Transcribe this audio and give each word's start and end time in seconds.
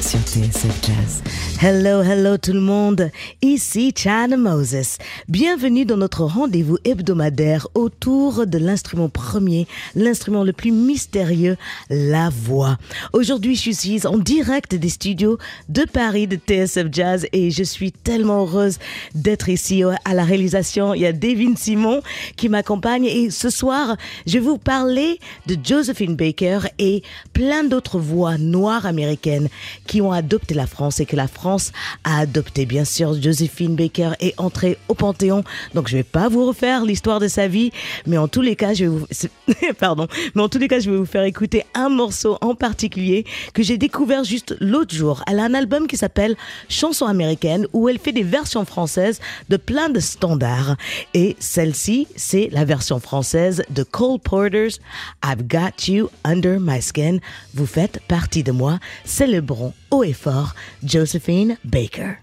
sur 0.00 0.18
TSF 0.20 0.86
Jazz. 0.86 1.22
Hello, 1.60 2.02
hello 2.02 2.36
tout 2.36 2.52
le 2.52 2.60
monde. 2.60 3.10
Ici 3.42 3.92
China 3.94 4.36
Moses. 4.36 4.98
Bienvenue 5.28 5.84
dans 5.84 5.96
notre 5.96 6.24
rendez-vous 6.24 6.78
hebdomadaire 6.84 7.68
autour 7.74 8.46
de 8.46 8.58
l'instrument 8.58 9.08
premier, 9.08 9.66
l'instrument 9.94 10.42
le 10.42 10.52
plus 10.52 10.72
mystérieux, 10.72 11.56
la 11.90 12.30
voix. 12.30 12.76
Aujourd'hui, 13.12 13.56
je 13.56 13.70
suis 13.70 14.06
en 14.06 14.18
direct 14.18 14.74
des 14.74 14.88
studios 14.88 15.38
de 15.68 15.84
Paris 15.84 16.26
de 16.26 16.36
TSF 16.36 16.86
Jazz 16.90 17.26
et 17.32 17.50
je 17.50 17.62
suis 17.62 17.92
tellement 17.92 18.42
heureuse 18.42 18.78
d'être 19.14 19.48
ici 19.48 19.82
à 20.04 20.14
la 20.14 20.24
réalisation. 20.24 20.94
Il 20.94 21.02
y 21.02 21.06
a 21.06 21.12
Devin 21.12 21.54
Simon 21.56 22.02
qui 22.36 22.48
m'accompagne 22.48 23.04
et 23.04 23.30
ce 23.30 23.50
soir, 23.50 23.96
je 24.26 24.34
vais 24.34 24.40
vous 24.40 24.58
parler 24.58 25.18
de 25.46 25.56
Josephine 25.62 26.16
Baker 26.16 26.60
et 26.78 27.02
plein 27.32 27.64
d'autres 27.64 27.98
voix 27.98 28.38
noires 28.38 28.86
américaines 28.86 29.48
qui 29.86 30.00
ont 30.00 30.12
adopté 30.12 30.54
la 30.54 30.66
France 30.66 31.00
et 31.00 31.06
que 31.06 31.16
la 31.16 31.28
France 31.28 31.72
a 32.04 32.18
adopté. 32.18 32.66
Bien 32.66 32.84
sûr, 32.84 33.20
Josephine 33.20 33.76
Baker 33.76 34.12
est 34.20 34.38
entrée 34.38 34.78
au 34.88 34.94
Panthéon, 34.94 35.44
donc 35.74 35.88
je 35.88 35.96
vais 35.96 36.02
pas 36.02 36.28
vous 36.28 36.46
refaire 36.46 36.84
l'histoire 36.84 37.20
de 37.20 37.28
sa 37.28 37.48
vie, 37.48 37.70
mais 38.06 38.18
en 38.18 38.28
tous 38.28 38.42
les 38.42 38.56
cas, 38.56 38.74
je 38.74 38.84
vais 38.84 38.90
vous, 38.90 39.06
pardon, 39.78 40.08
mais 40.34 40.42
en 40.42 40.48
tous 40.48 40.58
les 40.58 40.68
cas, 40.68 40.78
je 40.78 40.90
vais 40.90 40.96
vous 40.96 41.06
faire 41.06 41.24
écouter 41.24 41.64
un 41.74 41.88
morceau 41.88 42.38
en 42.40 42.54
particulier 42.54 43.24
que 43.52 43.62
j'ai 43.62 43.78
découvert 43.78 44.24
juste 44.24 44.56
l'autre 44.60 44.94
jour. 44.94 45.22
Elle 45.26 45.38
a 45.38 45.44
un 45.44 45.54
album 45.54 45.86
qui 45.86 45.96
s'appelle 45.96 46.36
Chansons 46.68 47.06
américaines 47.06 47.66
où 47.72 47.88
elle 47.88 47.98
fait 47.98 48.12
des 48.12 48.22
versions 48.22 48.64
françaises 48.64 49.20
de 49.48 49.56
plein 49.56 49.88
de 49.88 50.00
standards. 50.00 50.76
Et 51.12 51.36
celle-ci, 51.38 52.06
c'est 52.16 52.48
la 52.52 52.64
version 52.64 53.00
française 53.00 53.62
de 53.70 53.82
Cole 53.82 54.18
Porter's 54.18 54.80
I've 55.24 55.46
Got 55.46 55.88
You 55.88 56.08
Under 56.24 56.58
My 56.60 56.80
Skin. 56.80 57.18
Vous 57.54 57.66
faites 57.66 58.00
partie 58.08 58.42
de 58.42 58.52
moi. 58.52 58.78
Célébrons 59.04 59.73
haut 59.90 60.04
et 60.04 60.12
fort 60.12 60.54
Josephine 60.82 61.56
Baker. 61.64 62.14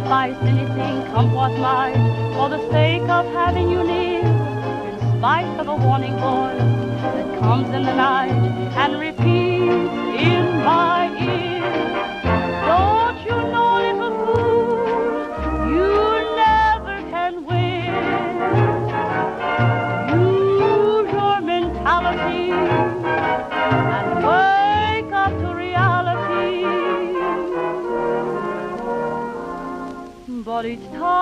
Sacrifice 0.00 0.36
anything, 0.42 1.12
come 1.12 1.32
what 1.32 1.52
might, 1.58 1.94
for 2.34 2.48
the 2.48 2.70
sake 2.70 3.02
of 3.02 3.26
having 3.32 3.70
you 3.70 3.82
near. 3.84 4.20
In 4.22 5.18
spite 5.18 5.58
of 5.60 5.68
a 5.68 5.76
warning 5.76 6.12
voice 6.12 6.58
that 7.02 7.38
comes 7.40 7.68
in 7.74 7.82
the 7.82 7.94
night 7.94 8.30
and 8.76 8.98
repeats 8.98 9.49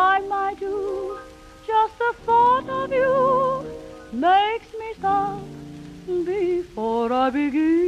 I 0.01 0.55
do, 0.55 1.19
just 1.67 1.99
the 1.99 2.15
thought 2.25 2.69
of 2.69 2.93
you 2.93 3.65
makes 4.13 4.73
me 4.81 4.95
stop 4.99 5.43
before 6.25 7.13
I 7.13 7.31
begin. 7.31 7.88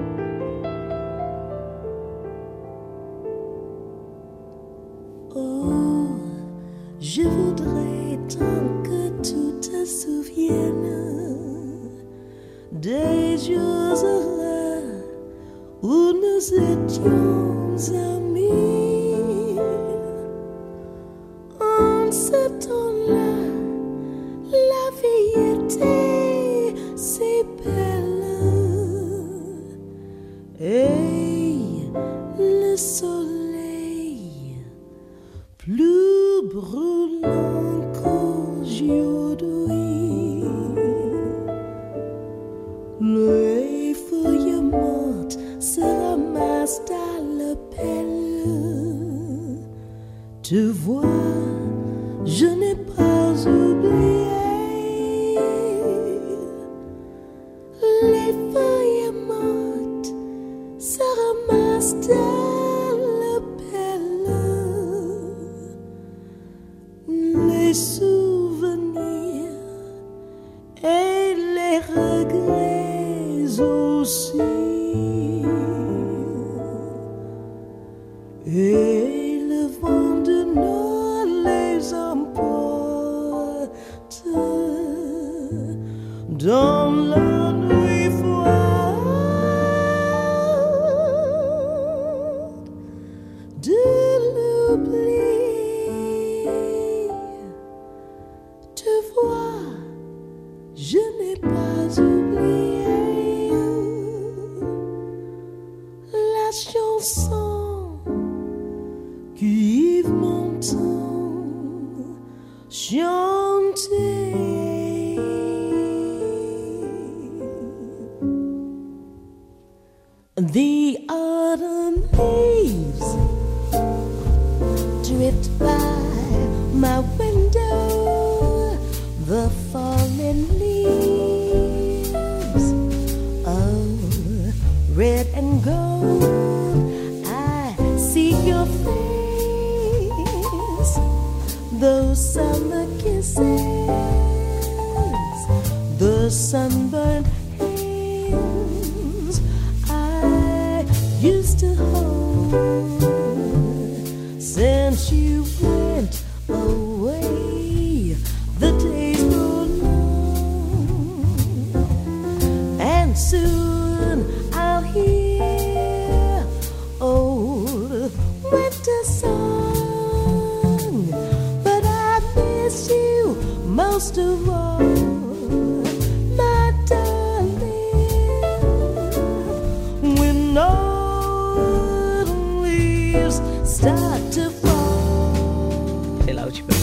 Leaves 183.31 183.65
start 183.65 184.19
to 184.31 184.49
fall. 184.49 186.25
C'est 186.25 186.33
là 186.33 186.47
où 186.47 186.51
tu 186.51 186.63
peux. 186.63 186.75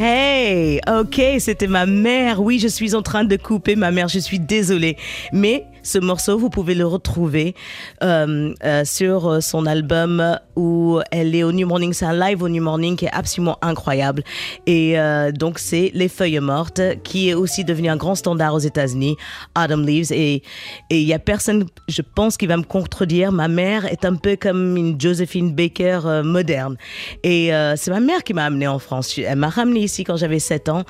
Hey, 0.00 0.80
ok, 0.88 1.20
c'était 1.38 1.66
ma 1.66 1.86
mère. 1.86 2.42
Oui, 2.42 2.58
je 2.58 2.68
suis 2.68 2.94
en 2.94 3.02
train 3.02 3.24
de 3.24 3.36
couper 3.36 3.76
ma 3.76 3.90
mère. 3.90 4.08
Je 4.08 4.18
suis 4.18 4.38
désolée. 4.38 4.96
Mais 5.32 5.66
ce 5.82 5.98
morceau, 5.98 6.38
vous 6.38 6.50
pouvez 6.50 6.74
le 6.74 6.86
retrouver 6.86 7.54
euh, 8.02 8.54
euh, 8.64 8.84
sur 8.84 9.42
son 9.42 9.66
album 9.66 10.38
où 10.56 11.00
elle 11.10 11.34
est 11.34 11.42
au 11.42 11.52
New 11.52 11.66
Morning. 11.66 11.92
C'est 11.92 12.04
un 12.04 12.18
live 12.18 12.42
au 12.42 12.48
New 12.48 12.62
Morning 12.62 12.96
qui 12.96 13.06
est 13.06 13.12
absolument 13.12 13.58
incroyable. 13.62 14.22
Et 14.66 14.98
euh, 14.98 15.32
donc, 15.32 15.58
c'est 15.58 15.90
Les 15.94 16.08
Feuilles 16.08 16.40
Mortes, 16.40 16.80
qui 17.02 17.28
est 17.28 17.34
aussi 17.34 17.64
devenu 17.64 17.88
un 17.88 17.96
grand 17.96 18.14
standard 18.14 18.54
aux 18.54 18.58
États-Unis, 18.58 19.16
Autumn 19.56 19.86
Leaves. 19.86 20.12
Et 20.12 20.42
et 20.90 21.00
il 21.00 21.06
y 21.06 21.14
a 21.14 21.18
personne, 21.18 21.64
je 21.88 22.02
pense, 22.02 22.36
qui 22.36 22.46
va 22.46 22.56
me 22.56 22.62
contredire. 22.62 23.32
Ma 23.32 23.48
mère 23.48 23.86
est 23.86 24.04
un 24.04 24.14
peu 24.16 24.36
comme 24.36 24.76
une 24.76 25.00
Josephine 25.00 25.54
Baker 25.54 26.00
euh, 26.04 26.22
moderne. 26.22 26.76
Et 27.22 27.54
euh, 27.54 27.74
c'est 27.76 27.90
ma 27.90 28.00
mère 28.00 28.24
qui 28.24 28.34
m'a 28.34 28.44
amenée 28.44 28.68
en 28.68 28.78
France. 28.78 29.18
Elle 29.18 29.38
m'a 29.38 29.48
ramenée 29.48 29.80
ici 29.80 30.04
quand 30.04 30.16
j'avais 30.16 30.38
7 30.38 30.68
ans. 30.68 30.84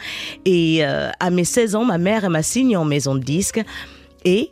Et 0.45 0.85
euh, 0.85 1.11
à 1.21 1.31
mes 1.31 1.45
16 1.45 1.77
ans, 1.77 1.85
ma 1.85 1.99
mère, 1.99 2.29
m'a 2.31 2.43
signé 2.43 2.77
en 2.77 2.85
maison 2.85 3.15
de 3.15 3.21
disque. 3.21 3.61
Et 4.25 4.51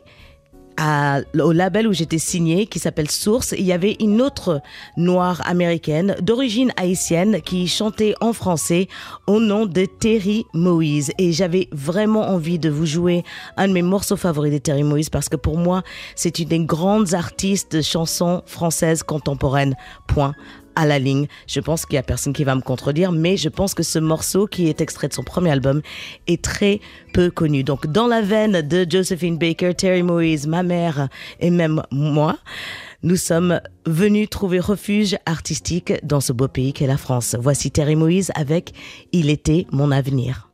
au 1.39 1.51
label 1.51 1.87
où 1.87 1.93
j'étais 1.93 2.17
signée, 2.17 2.65
qui 2.65 2.79
s'appelle 2.79 3.09
Source, 3.09 3.53
il 3.57 3.65
y 3.65 3.73
avait 3.73 3.97
une 3.99 4.21
autre 4.21 4.61
noire 4.97 5.41
américaine 5.45 6.15
d'origine 6.21 6.71
haïtienne 6.77 7.41
qui 7.41 7.67
chantait 7.67 8.13
en 8.21 8.33
français 8.33 8.87
au 9.27 9.39
nom 9.39 9.65
de 9.65 9.85
Terry 9.85 10.45
Moïse. 10.53 11.11
Et 11.17 11.31
j'avais 11.31 11.67
vraiment 11.71 12.29
envie 12.29 12.59
de 12.59 12.69
vous 12.69 12.85
jouer 12.85 13.23
un 13.57 13.67
de 13.67 13.73
mes 13.73 13.81
morceaux 13.81 14.17
favoris 14.17 14.53
de 14.53 14.57
Terry 14.57 14.83
Moïse 14.83 15.09
parce 15.09 15.29
que 15.29 15.35
pour 15.35 15.57
moi, 15.57 15.83
c'est 16.15 16.39
une 16.39 16.49
des 16.49 16.59
grandes 16.59 17.13
artistes 17.13 17.75
de 17.75 17.81
chansons 17.81 18.41
françaises 18.45 19.03
contemporaines. 19.03 19.75
Point 20.07 20.33
à 20.75 20.85
la 20.85 20.99
ligne. 20.99 21.27
Je 21.47 21.59
pense 21.59 21.85
qu'il 21.85 21.95
y 21.95 21.99
a 21.99 22.03
personne 22.03 22.33
qui 22.33 22.43
va 22.43 22.55
me 22.55 22.61
contredire, 22.61 23.11
mais 23.11 23.37
je 23.37 23.49
pense 23.49 23.73
que 23.73 23.83
ce 23.83 23.99
morceau 23.99 24.47
qui 24.47 24.67
est 24.67 24.81
extrait 24.81 25.07
de 25.07 25.13
son 25.13 25.23
premier 25.23 25.51
album 25.51 25.81
est 26.27 26.43
très 26.43 26.79
peu 27.13 27.31
connu. 27.31 27.63
Donc, 27.63 27.87
dans 27.87 28.07
la 28.07 28.21
veine 28.21 28.61
de 28.61 28.85
Josephine 28.89 29.37
Baker, 29.37 29.73
Terry 29.73 30.03
Moïse, 30.03 30.47
ma 30.47 30.63
mère 30.63 31.09
et 31.39 31.49
même 31.49 31.83
moi, 31.91 32.37
nous 33.03 33.15
sommes 33.15 33.59
venus 33.85 34.29
trouver 34.29 34.59
refuge 34.59 35.17
artistique 35.25 35.93
dans 36.03 36.19
ce 36.19 36.33
beau 36.33 36.47
pays 36.47 36.73
qu'est 36.73 36.87
la 36.87 36.97
France. 36.97 37.35
Voici 37.39 37.71
Terry 37.71 37.95
Moïse 37.95 38.31
avec 38.35 38.73
Il 39.11 39.29
était 39.29 39.65
mon 39.71 39.91
avenir. 39.91 40.50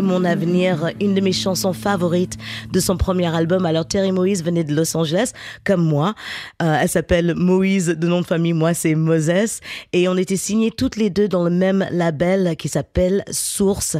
Mon 0.00 0.24
avenir, 0.24 0.90
une 1.00 1.14
de 1.14 1.20
mes 1.20 1.32
chansons 1.32 1.74
favorites 1.74 2.38
de 2.70 2.80
son 2.80 2.96
premier 2.96 3.26
album. 3.26 3.66
Alors 3.66 3.86
Terry 3.86 4.10
Moïse 4.10 4.42
venait 4.42 4.64
de 4.64 4.74
Los 4.74 4.96
Angeles, 4.96 5.32
comme 5.64 5.84
moi. 5.84 6.14
Euh, 6.62 6.78
elle 6.80 6.88
s'appelle 6.88 7.34
Moïse, 7.34 7.88
de 7.88 8.06
nom 8.06 8.20
de 8.20 8.26
famille, 8.26 8.52
moi 8.52 8.72
c'est 8.74 8.94
Moses. 8.94 9.60
Et 9.92 10.08
on 10.08 10.16
était 10.16 10.36
signés 10.36 10.70
toutes 10.70 10.96
les 10.96 11.10
deux 11.10 11.28
dans 11.28 11.44
le 11.44 11.50
même 11.50 11.86
label 11.90 12.56
qui 12.56 12.68
s'appelle 12.68 13.24
Source. 13.30 13.96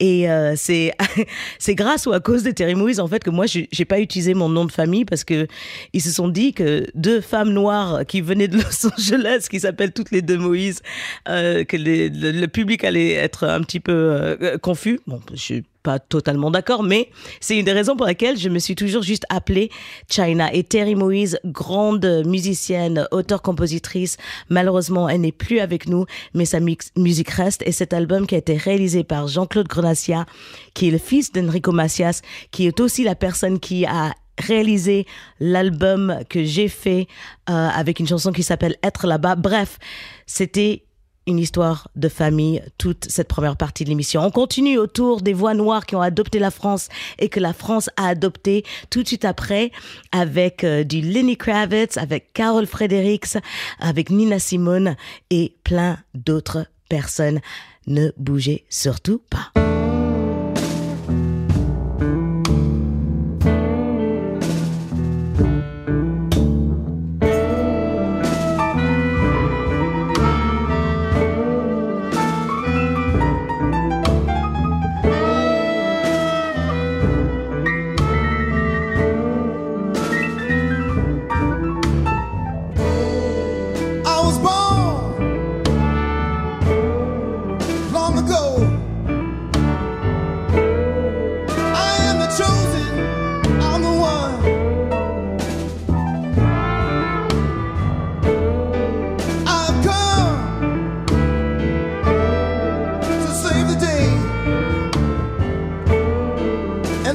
Et 0.00 0.30
euh, 0.30 0.54
c'est 0.56 0.94
grâce 1.74 2.06
ou 2.06 2.12
à 2.12 2.20
cause 2.20 2.42
de 2.42 2.50
Terry 2.50 2.74
Moïse 2.74 3.00
en 3.00 3.06
fait 3.06 3.22
que 3.22 3.30
moi 3.30 3.44
j'ai 3.46 3.84
pas 3.84 4.00
utilisé 4.00 4.34
mon 4.34 4.48
nom 4.48 4.64
de 4.64 4.72
famille 4.72 5.04
parce 5.04 5.24
que 5.24 5.46
ils 5.92 6.02
se 6.02 6.10
sont 6.10 6.28
dit 6.28 6.54
que 6.54 6.86
deux 6.94 7.20
femmes 7.20 7.52
noires 7.52 8.06
qui 8.06 8.20
venaient 8.20 8.48
de 8.48 8.56
Los 8.56 8.86
Angeles, 8.98 9.46
qui 9.50 9.60
s'appellent 9.60 9.92
toutes 9.92 10.10
les 10.10 10.22
deux 10.22 10.38
Moïse, 10.38 10.80
euh, 11.28 11.64
que 11.64 11.76
le, 11.76 12.08
le 12.08 12.46
public 12.46 12.84
allait 12.84 13.12
être 13.12 13.44
un 13.44 13.60
petit 13.60 13.80
peu 13.80 14.36
confus. 14.62 15.00
Bon, 15.06 15.20
je 15.34 15.60
pas 15.86 16.00
totalement 16.00 16.50
d'accord, 16.50 16.82
mais 16.82 17.10
c'est 17.38 17.56
une 17.56 17.64
des 17.64 17.72
raisons 17.72 17.94
pour 17.94 18.06
laquelle 18.06 18.36
je 18.36 18.48
me 18.48 18.58
suis 18.58 18.74
toujours 18.74 19.04
juste 19.04 19.24
appelée 19.28 19.70
China. 20.10 20.52
Et 20.52 20.64
Terry 20.64 20.96
Moïse, 20.96 21.38
grande 21.44 22.24
musicienne, 22.26 23.06
auteure-compositrice, 23.12 24.16
malheureusement, 24.48 25.08
elle 25.08 25.20
n'est 25.20 25.30
plus 25.30 25.60
avec 25.60 25.86
nous, 25.86 26.04
mais 26.34 26.44
sa 26.44 26.58
musique 26.96 27.30
reste. 27.30 27.62
Et 27.64 27.70
cet 27.70 27.92
album 27.92 28.26
qui 28.26 28.34
a 28.34 28.38
été 28.38 28.56
réalisé 28.56 29.04
par 29.04 29.28
Jean-Claude 29.28 29.68
Grenassia, 29.68 30.26
qui 30.74 30.88
est 30.88 30.90
le 30.90 30.98
fils 30.98 31.30
d'Enrico 31.30 31.70
Macias, 31.70 32.20
qui 32.50 32.66
est 32.66 32.80
aussi 32.80 33.04
la 33.04 33.14
personne 33.14 33.60
qui 33.60 33.86
a 33.86 34.12
réalisé 34.38 35.06
l'album 35.38 36.18
que 36.28 36.42
j'ai 36.42 36.66
fait 36.66 37.06
euh, 37.48 37.68
avec 37.68 38.00
une 38.00 38.08
chanson 38.08 38.32
qui 38.32 38.42
s'appelle 38.42 38.74
Être 38.82 39.06
là-bas. 39.06 39.36
Bref, 39.36 39.78
c'était 40.26 40.85
une 41.26 41.38
histoire 41.38 41.88
de 41.96 42.08
famille, 42.08 42.62
toute 42.78 43.06
cette 43.10 43.28
première 43.28 43.56
partie 43.56 43.84
de 43.84 43.88
l'émission. 43.88 44.24
On 44.24 44.30
continue 44.30 44.78
autour 44.78 45.20
des 45.20 45.32
voix 45.32 45.54
noires 45.54 45.86
qui 45.86 45.96
ont 45.96 46.00
adopté 46.00 46.38
la 46.38 46.50
France 46.50 46.88
et 47.18 47.28
que 47.28 47.40
la 47.40 47.52
France 47.52 47.90
a 47.96 48.08
adopté 48.08 48.64
tout 48.90 49.02
de 49.02 49.08
suite 49.08 49.24
après 49.24 49.72
avec 50.12 50.64
euh, 50.64 50.84
du 50.84 51.00
Lenny 51.00 51.36
Kravitz, 51.36 51.96
avec 51.96 52.32
Carol 52.32 52.66
Fredericks, 52.66 53.38
avec 53.80 54.10
Nina 54.10 54.38
Simone 54.38 54.96
et 55.30 55.54
plein 55.64 55.98
d'autres 56.14 56.66
personnes. 56.88 57.40
Ne 57.86 58.10
bougez 58.16 58.64
surtout 58.68 59.20
pas. 59.30 59.75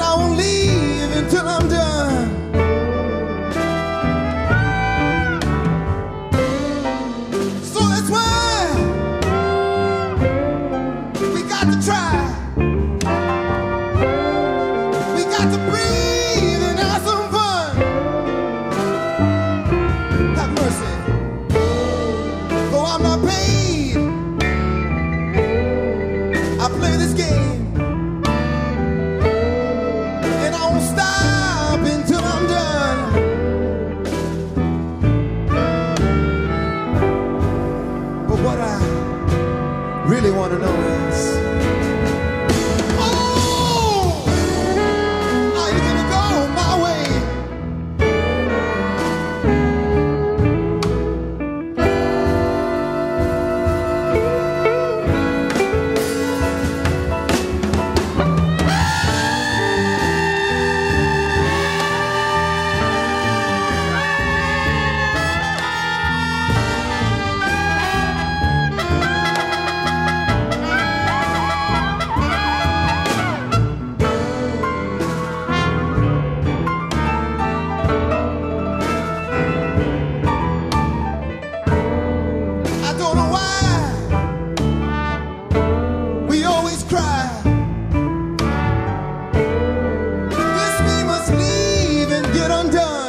I 0.01 0.15
won't 0.15 0.37
leave 0.37 1.11
until 1.15 1.47
I'm 1.47 1.70
undone. 92.51 93.00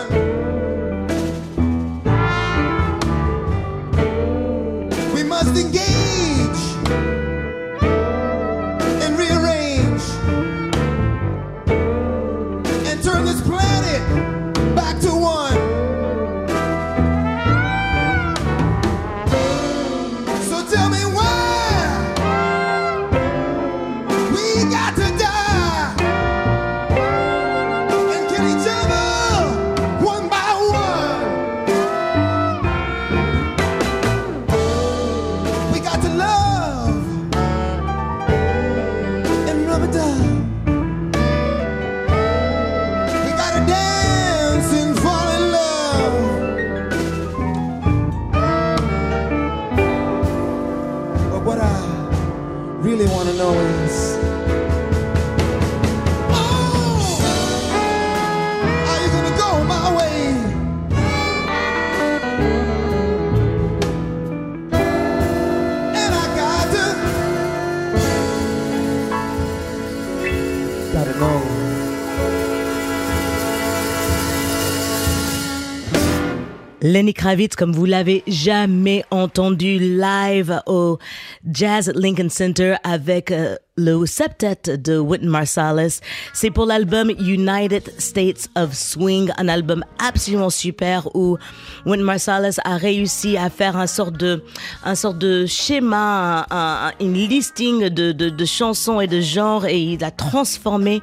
Lenny 76.83 77.15
Kravitz, 77.15 77.55
comme 77.55 77.73
vous 77.73 77.85
l'avez 77.85 78.25
jamais 78.27 79.05
entendu 79.13 79.79
live 79.79 80.61
au 80.67 80.99
Jazz 81.49 81.93
Lincoln 81.95 82.29
Center 82.29 82.75
avec 82.83 83.31
euh, 83.31 83.57
le 83.77 84.05
septet 84.05 84.77
de 84.77 84.99
Wynton 84.99 85.29
Marsalis. 85.29 86.01
C'est 86.35 86.51
pour 86.51 86.67
l'album 86.67 87.11
United 87.19 87.93
States 87.99 88.51
of 88.55 88.75
Swing, 88.75 89.31
un 89.39 89.49
album 89.49 89.83
absolument 89.99 90.51
super 90.51 91.09
où 91.17 91.39
Wynton 91.87 92.05
Marsalis 92.05 92.57
a 92.65 92.77
réussi 92.77 93.37
à 93.37 93.49
faire 93.49 93.77
un 93.77 93.87
sort 93.87 94.13
de, 94.13 94.45
un 94.85 94.95
de 95.15 95.47
schéma, 95.47 96.47
un, 96.51 96.89
un- 96.89 96.93
une 97.01 97.15
listing 97.15 97.89
de, 97.89 98.13
de, 98.13 98.29
de 98.29 98.45
chansons 98.45 99.01
et 99.01 99.07
de 99.07 99.21
genres 99.21 99.67
et 99.67 99.81
il 99.81 100.05
a 100.05 100.11
transformé 100.11 101.01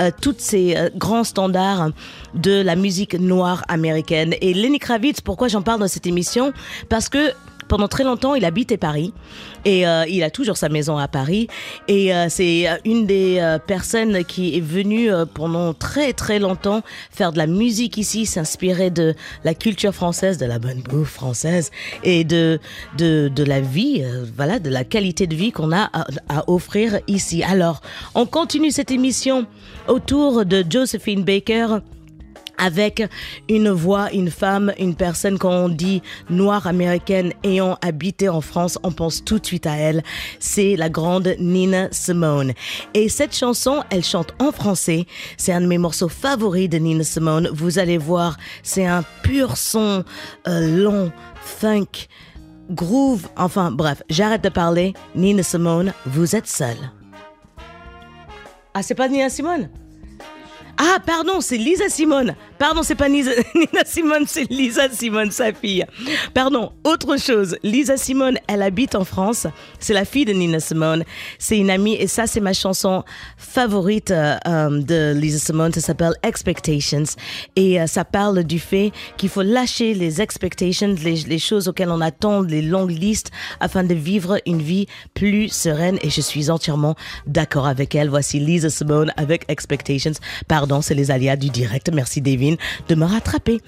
euh, 0.00 0.10
tous 0.20 0.36
ces 0.38 0.76
euh, 0.76 0.90
grands 0.94 1.24
standards 1.24 1.90
de 2.34 2.62
la 2.62 2.76
musique 2.76 3.14
noire 3.14 3.64
américaine. 3.68 4.34
Et 4.40 4.54
Lenny 4.54 4.78
Kravitz, 4.78 5.20
pourquoi 5.20 5.48
j'en 5.48 5.62
parle 5.62 5.80
dans 5.80 5.88
cette 5.88 6.06
émission? 6.06 6.52
Parce 6.88 7.08
que 7.08 7.32
pendant 7.72 7.88
très 7.88 8.04
longtemps, 8.04 8.34
il 8.34 8.44
habitait 8.44 8.76
Paris 8.76 9.14
et 9.64 9.86
euh, 9.86 10.04
il 10.06 10.22
a 10.24 10.30
toujours 10.30 10.58
sa 10.58 10.68
maison 10.68 10.98
à 10.98 11.08
Paris. 11.08 11.48
Et 11.88 12.14
euh, 12.14 12.26
c'est 12.28 12.68
euh, 12.68 12.76
une 12.84 13.06
des 13.06 13.40
personnes 13.66 14.26
qui 14.26 14.58
est 14.58 14.60
venue 14.60 15.08
pendant 15.32 15.72
très 15.72 16.12
très 16.12 16.38
longtemps 16.38 16.82
faire 17.10 17.32
de 17.32 17.38
la 17.38 17.46
musique 17.46 17.96
ici, 17.96 18.26
s'inspirer 18.26 18.90
de 18.90 19.14
la 19.44 19.54
culture 19.54 19.94
française, 19.94 20.36
de 20.36 20.44
la 20.44 20.58
bonne 20.58 20.82
bouffe 20.82 21.12
française 21.12 21.70
et 22.04 22.24
de 22.24 22.60
de, 22.98 23.32
de 23.34 23.42
la 23.42 23.62
vie, 23.62 24.04
voilà, 24.36 24.58
de 24.58 24.68
la 24.68 24.84
qualité 24.84 25.26
de 25.26 25.34
vie 25.34 25.50
qu'on 25.50 25.72
a 25.72 25.90
à 26.28 26.50
offrir 26.50 27.00
ici. 27.06 27.42
Alors, 27.42 27.80
on 28.14 28.26
continue 28.26 28.70
cette 28.70 28.90
émission 28.90 29.46
autour 29.88 30.44
de 30.44 30.62
Josephine 30.68 31.24
Baker 31.24 31.78
avec 32.62 33.02
une 33.48 33.70
voix, 33.70 34.12
une 34.12 34.30
femme, 34.30 34.72
une 34.78 34.94
personne 34.94 35.36
quand 35.36 35.50
on 35.50 35.68
dit 35.68 36.00
noire 36.30 36.68
américaine 36.68 37.32
ayant 37.42 37.76
habité 37.82 38.28
en 38.28 38.40
France, 38.40 38.78
on 38.84 38.92
pense 38.92 39.24
tout 39.24 39.40
de 39.40 39.44
suite 39.46 39.66
à 39.66 39.76
elle. 39.76 40.02
C'est 40.38 40.76
la 40.76 40.88
grande 40.88 41.34
Nina 41.40 41.88
Simone. 41.90 42.52
Et 42.94 43.08
cette 43.08 43.36
chanson, 43.36 43.82
elle 43.90 44.04
chante 44.04 44.32
en 44.38 44.52
français. 44.52 45.06
C'est 45.36 45.52
un 45.52 45.60
de 45.60 45.66
mes 45.66 45.78
morceaux 45.78 46.08
favoris 46.08 46.68
de 46.68 46.78
Nina 46.78 47.02
Simone. 47.02 47.50
Vous 47.52 47.80
allez 47.80 47.98
voir, 47.98 48.36
c'est 48.62 48.86
un 48.86 49.02
pur 49.22 49.56
son 49.56 50.04
euh, 50.46 50.82
long, 50.82 51.10
funk, 51.42 52.06
groove. 52.70 53.28
Enfin 53.36 53.72
bref, 53.72 54.02
j'arrête 54.08 54.44
de 54.44 54.48
parler. 54.48 54.94
Nina 55.16 55.42
Simone, 55.42 55.92
vous 56.06 56.36
êtes 56.36 56.46
seule. 56.46 56.90
Ah, 58.72 58.82
c'est 58.82 58.94
pas 58.94 59.08
Nina 59.08 59.28
Simone? 59.28 59.68
Ah, 60.78 60.98
pardon, 61.04 61.40
c'est 61.40 61.58
Lisa 61.58 61.88
Simone. 61.88 62.34
Pardon, 62.62 62.84
c'est 62.84 62.94
pas 62.94 63.08
Nina 63.08 63.26
Simone, 63.84 64.22
c'est 64.24 64.48
Lisa 64.48 64.88
Simone, 64.88 65.32
sa 65.32 65.52
fille. 65.52 65.84
Pardon, 66.32 66.70
autre 66.84 67.18
chose. 67.18 67.56
Lisa 67.64 67.96
Simone, 67.96 68.38
elle 68.46 68.62
habite 68.62 68.94
en 68.94 69.04
France. 69.04 69.48
C'est 69.80 69.94
la 69.94 70.04
fille 70.04 70.26
de 70.26 70.32
Nina 70.32 70.60
Simone. 70.60 71.02
C'est 71.40 71.58
une 71.58 71.70
amie 71.70 71.96
et 71.96 72.06
ça, 72.06 72.28
c'est 72.28 72.38
ma 72.38 72.52
chanson 72.52 73.02
favorite 73.36 74.12
euh, 74.12 74.36
euh, 74.46 74.80
de 74.80 75.12
Lisa 75.12 75.40
Simone. 75.40 75.72
Ça 75.72 75.80
s'appelle 75.80 76.12
Expectations. 76.22 77.02
Et 77.56 77.80
euh, 77.80 77.88
ça 77.88 78.04
parle 78.04 78.44
du 78.44 78.60
fait 78.60 78.92
qu'il 79.16 79.28
faut 79.28 79.42
lâcher 79.42 79.92
les 79.92 80.20
expectations, 80.20 80.94
les, 81.02 81.16
les 81.16 81.40
choses 81.40 81.66
auxquelles 81.66 81.90
on 81.90 82.00
attend, 82.00 82.42
les 82.42 82.62
longues 82.62 82.96
listes, 82.96 83.32
afin 83.58 83.82
de 83.82 83.94
vivre 83.94 84.38
une 84.46 84.62
vie 84.62 84.86
plus 85.14 85.48
sereine. 85.48 85.98
Et 86.02 86.10
je 86.10 86.20
suis 86.20 86.48
entièrement 86.48 86.94
d'accord 87.26 87.66
avec 87.66 87.96
elle. 87.96 88.08
Voici 88.08 88.38
Lisa 88.38 88.70
Simone 88.70 89.12
avec 89.16 89.46
Expectations. 89.48 90.12
Pardon, 90.46 90.80
c'est 90.80 90.94
les 90.94 91.10
aléas 91.10 91.34
du 91.34 91.50
direct. 91.50 91.90
Merci, 91.92 92.20
Devin, 92.52 92.58
de 92.88 92.96
me 92.96 93.06
rattraper. 93.06 93.60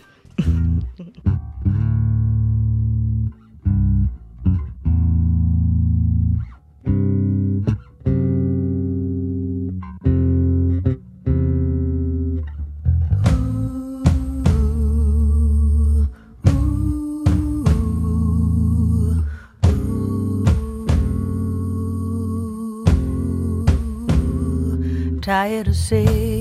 tired 25.25 25.69
of 25.69 25.75
saying 25.75 26.34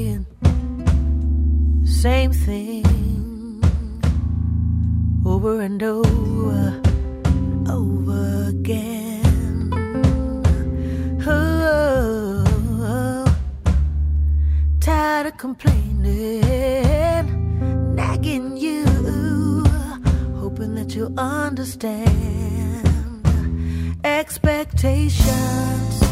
same 2.04 2.34
thing 2.34 2.84
over 5.26 5.62
and 5.62 5.82
over 5.82 6.82
over 7.70 8.50
again. 8.50 9.24
Oh, 11.26 12.44
tired 14.82 15.28
of 15.28 15.38
complaining, 15.38 16.42
nagging 17.96 18.58
you, 18.58 18.84
hoping 20.42 20.76
that 20.76 20.94
you'll 20.94 21.18
understand. 21.18 22.86
expectations 24.04 26.04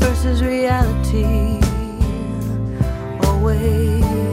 versus 0.00 0.42
reality. 0.42 1.60
Always 3.24 4.31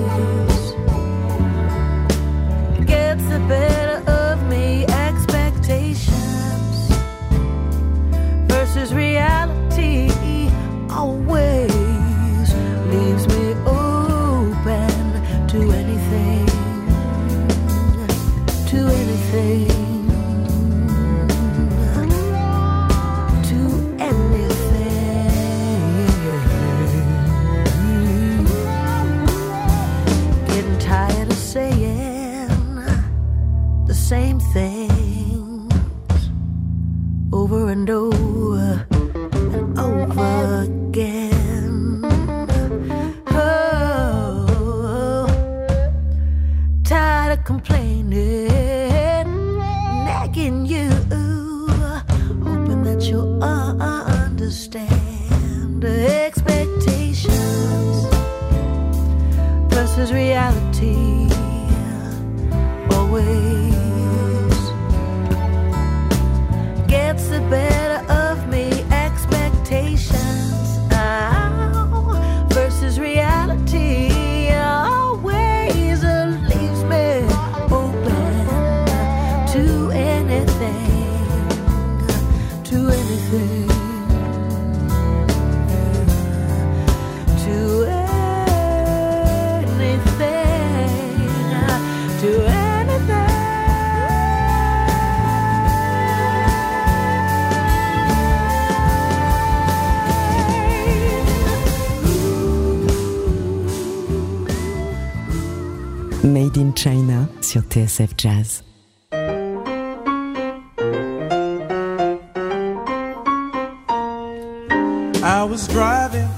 driving 115.99 116.29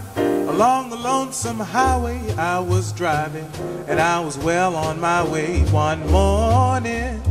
along 0.49 0.89
the 0.89 0.95
lonesome 0.95 1.59
highway. 1.59 2.19
I 2.35 2.57
was 2.57 2.91
driving 2.91 3.47
and 3.87 3.99
I 3.99 4.19
was 4.19 4.35
well 4.39 4.75
on 4.75 4.99
my 4.99 5.23
way 5.23 5.61
one 5.69 5.99
morning, 6.09 7.21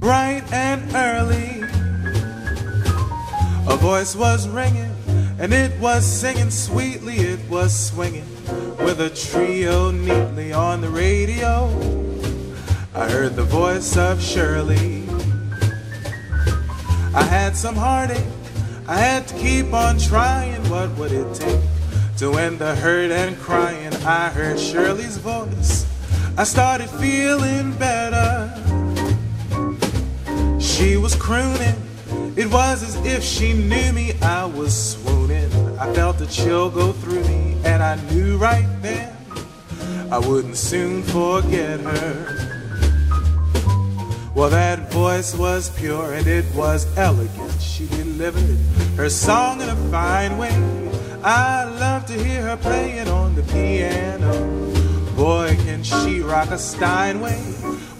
bright 0.00 0.50
and 0.50 0.80
early. 0.94 1.60
A 3.68 3.76
voice 3.76 4.16
was 4.16 4.48
ringing 4.48 4.96
and 5.38 5.52
it 5.52 5.78
was 5.78 6.06
singing 6.06 6.50
sweetly. 6.50 7.16
It 7.16 7.50
was 7.50 7.78
swinging 7.88 8.24
with 8.78 8.98
a 9.02 9.10
trio 9.10 9.90
neatly 9.90 10.54
on 10.54 10.80
the 10.80 10.88
radio. 10.88 11.68
I 12.94 13.10
heard 13.10 13.36
the 13.36 13.44
voice 13.44 13.98
of 13.98 14.22
Shirley. 14.22 15.06
I 17.14 17.24
had 17.24 17.54
some 17.56 17.76
heartache. 17.76 18.43
I 18.86 18.96
had 18.96 19.26
to 19.28 19.34
keep 19.36 19.72
on 19.72 19.98
trying. 19.98 20.62
What 20.68 20.90
would 20.98 21.12
it 21.12 21.34
take 21.34 21.60
to 22.18 22.34
end 22.34 22.58
the 22.58 22.74
hurt 22.74 23.10
and 23.10 23.36
crying? 23.38 23.94
I 24.04 24.28
heard 24.28 24.60
Shirley's 24.60 25.16
voice. 25.16 25.86
I 26.36 26.44
started 26.44 26.90
feeling 26.90 27.72
better. 27.78 28.52
She 30.60 30.98
was 30.98 31.14
crooning. 31.14 31.80
It 32.36 32.50
was 32.50 32.82
as 32.82 32.96
if 33.06 33.22
she 33.24 33.54
knew 33.54 33.92
me. 33.92 34.12
I 34.20 34.44
was 34.44 34.92
swooning. 34.92 35.50
I 35.78 35.92
felt 35.94 36.20
a 36.20 36.26
chill 36.26 36.68
go 36.68 36.92
through 36.92 37.24
me, 37.24 37.56
and 37.64 37.82
I 37.82 37.96
knew 38.10 38.36
right 38.36 38.68
then 38.82 39.16
I 40.10 40.18
wouldn't 40.18 40.56
soon 40.56 41.02
forget 41.04 41.80
her. 41.80 42.53
Well, 44.34 44.50
that 44.50 44.90
voice 44.90 45.32
was 45.32 45.70
pure 45.78 46.12
and 46.12 46.26
it 46.26 46.44
was 46.56 46.86
elegant. 46.98 47.62
She 47.62 47.86
delivered 47.86 48.58
her 48.96 49.08
song 49.08 49.60
in 49.60 49.68
a 49.68 49.76
fine 49.92 50.36
way. 50.38 50.50
I 51.22 51.64
love 51.64 52.04
to 52.06 52.12
hear 52.12 52.42
her 52.42 52.56
playing 52.56 53.06
on 53.06 53.36
the 53.36 53.44
piano. 53.44 54.32
Boy, 55.14 55.56
can 55.64 55.84
she 55.84 56.20
rock 56.20 56.50
a 56.50 56.58
Steinway. 56.58 57.40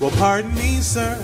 Well, 0.00 0.10
pardon 0.18 0.52
me, 0.56 0.80
sir, 0.80 1.14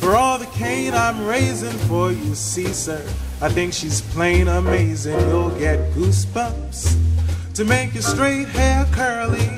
for 0.00 0.16
all 0.16 0.38
the 0.38 0.46
cane 0.46 0.92
I'm 0.92 1.24
raising 1.24 1.78
for 1.86 2.10
you, 2.10 2.34
see, 2.34 2.66
sir. 2.66 3.00
I 3.40 3.48
think 3.48 3.72
she's 3.72 4.00
plain 4.00 4.48
amazing. 4.48 5.20
You'll 5.28 5.56
get 5.56 5.78
goosebumps 5.92 7.54
to 7.54 7.64
make 7.64 7.94
your 7.94 8.02
straight 8.02 8.48
hair 8.48 8.86
curly. 8.90 9.48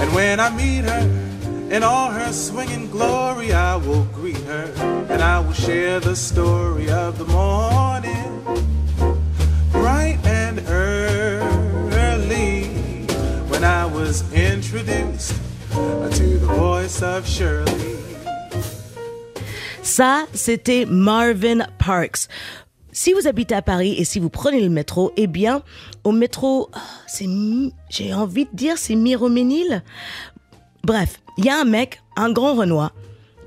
And 0.00 0.14
when 0.14 0.40
I 0.40 0.48
meet 0.48 0.86
her, 0.86 1.29
in 1.70 1.84
all 1.84 2.10
her 2.10 2.32
swinging 2.32 2.90
glory, 2.90 3.52
I 3.52 3.76
will 3.76 4.04
greet 4.12 4.42
her 4.48 4.72
and 5.08 5.22
I 5.22 5.38
will 5.38 5.54
share 5.54 6.00
the 6.00 6.16
story 6.16 6.90
of 6.90 7.18
the 7.18 7.24
morning, 7.26 8.42
bright 9.70 10.18
and 10.24 10.60
early, 10.68 12.64
when 13.48 13.62
I 13.64 13.86
was 13.86 14.24
introduced 14.32 15.34
to 15.72 16.38
the 16.38 16.46
voice 16.46 17.02
of 17.02 17.26
Shirley. 17.26 17.96
Ça, 19.82 20.26
c'était 20.34 20.86
Marvin 20.86 21.66
Parks. 21.78 22.28
Si 22.92 23.12
vous 23.12 23.26
habitez 23.26 23.54
à 23.54 23.62
Paris 23.62 23.94
et 23.98 24.04
si 24.04 24.18
vous 24.18 24.30
prenez 24.30 24.60
le 24.60 24.68
métro, 24.68 25.12
eh 25.16 25.26
bien, 25.26 25.62
au 26.04 26.12
métro, 26.12 26.68
ah, 26.72 26.80
c'est, 27.06 27.26
j'ai 27.88 28.12
envie 28.12 28.46
de 28.46 28.54
dire, 28.54 28.76
c'est 28.76 28.96
Miroménil. 28.96 29.82
Bref, 30.84 31.20
il 31.38 31.44
y 31.44 31.48
a 31.48 31.60
un 31.60 31.64
mec, 31.64 32.02
un 32.16 32.32
grand 32.32 32.54
Renoir, 32.54 32.92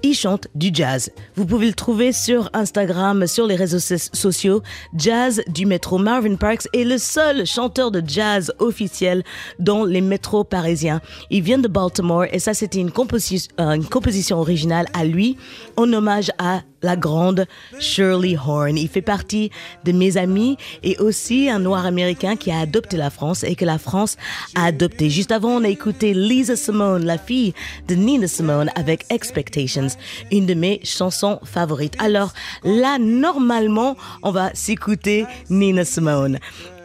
il 0.05 0.13
chante 0.13 0.49
du 0.53 0.69
jazz. 0.73 1.09
Vous 1.35 1.45
pouvez 1.45 1.67
le 1.67 1.73
trouver 1.73 2.11
sur 2.11 2.49
Instagram, 2.53 3.25
sur 3.25 3.47
les 3.47 3.55
réseaux 3.55 3.79
so- 3.79 3.95
sociaux. 4.11 4.61
Jazz 4.97 5.41
du 5.47 5.65
métro. 5.65 5.97
Marvin 5.97 6.35
Parks 6.35 6.67
est 6.73 6.83
le 6.83 6.97
seul 6.97 7.45
chanteur 7.45 7.89
de 7.89 8.03
jazz 8.05 8.51
officiel 8.59 9.23
dans 9.59 9.85
les 9.85 10.01
métros 10.01 10.43
parisiens. 10.43 10.99
Il 11.29 11.41
vient 11.43 11.57
de 11.57 11.69
Baltimore 11.69 12.25
et 12.31 12.39
ça, 12.39 12.53
c'était 12.53 12.79
une, 12.79 12.91
euh, 12.91 13.71
une 13.71 13.85
composition 13.85 14.39
originale 14.39 14.87
à 14.93 15.05
lui 15.05 15.37
en 15.77 15.91
hommage 15.93 16.31
à 16.37 16.61
la 16.83 16.95
grande 16.95 17.47
Shirley 17.79 18.37
Horn. 18.37 18.77
Il 18.77 18.87
fait 18.87 19.01
partie 19.01 19.49
de 19.83 19.91
mes 19.91 20.17
amis 20.17 20.57
et 20.83 20.97
aussi 20.99 21.49
un 21.49 21.59
noir 21.59 21.85
américain 21.85 22.35
qui 22.35 22.51
a 22.51 22.59
adopté 22.59 22.97
la 22.97 23.09
France 23.09 23.43
et 23.43 23.55
que 23.55 23.65
la 23.65 23.79
France 23.79 24.17
a 24.55 24.65
adopté. 24.65 25.09
Juste 25.09 25.31
avant, 25.31 25.51
on 25.51 25.63
a 25.63 25.69
écouté 25.69 26.13
Lisa 26.13 26.55
Simone, 26.55 27.05
la 27.05 27.17
fille 27.17 27.53
de 27.87 27.95
Nina 27.95 28.27
Simone 28.27 28.69
avec 28.75 29.05
Expectations, 29.09 29.87
une 30.31 30.45
de 30.45 30.53
mes 30.53 30.79
chansons 30.83 31.39
favorites. 31.43 31.95
Alors 31.99 32.33
là, 32.63 32.99
normalement, 32.99 33.95
on 34.21 34.31
va 34.31 34.53
s'écouter 34.53 35.25
Nina 35.49 35.85
Simone. 35.85 36.37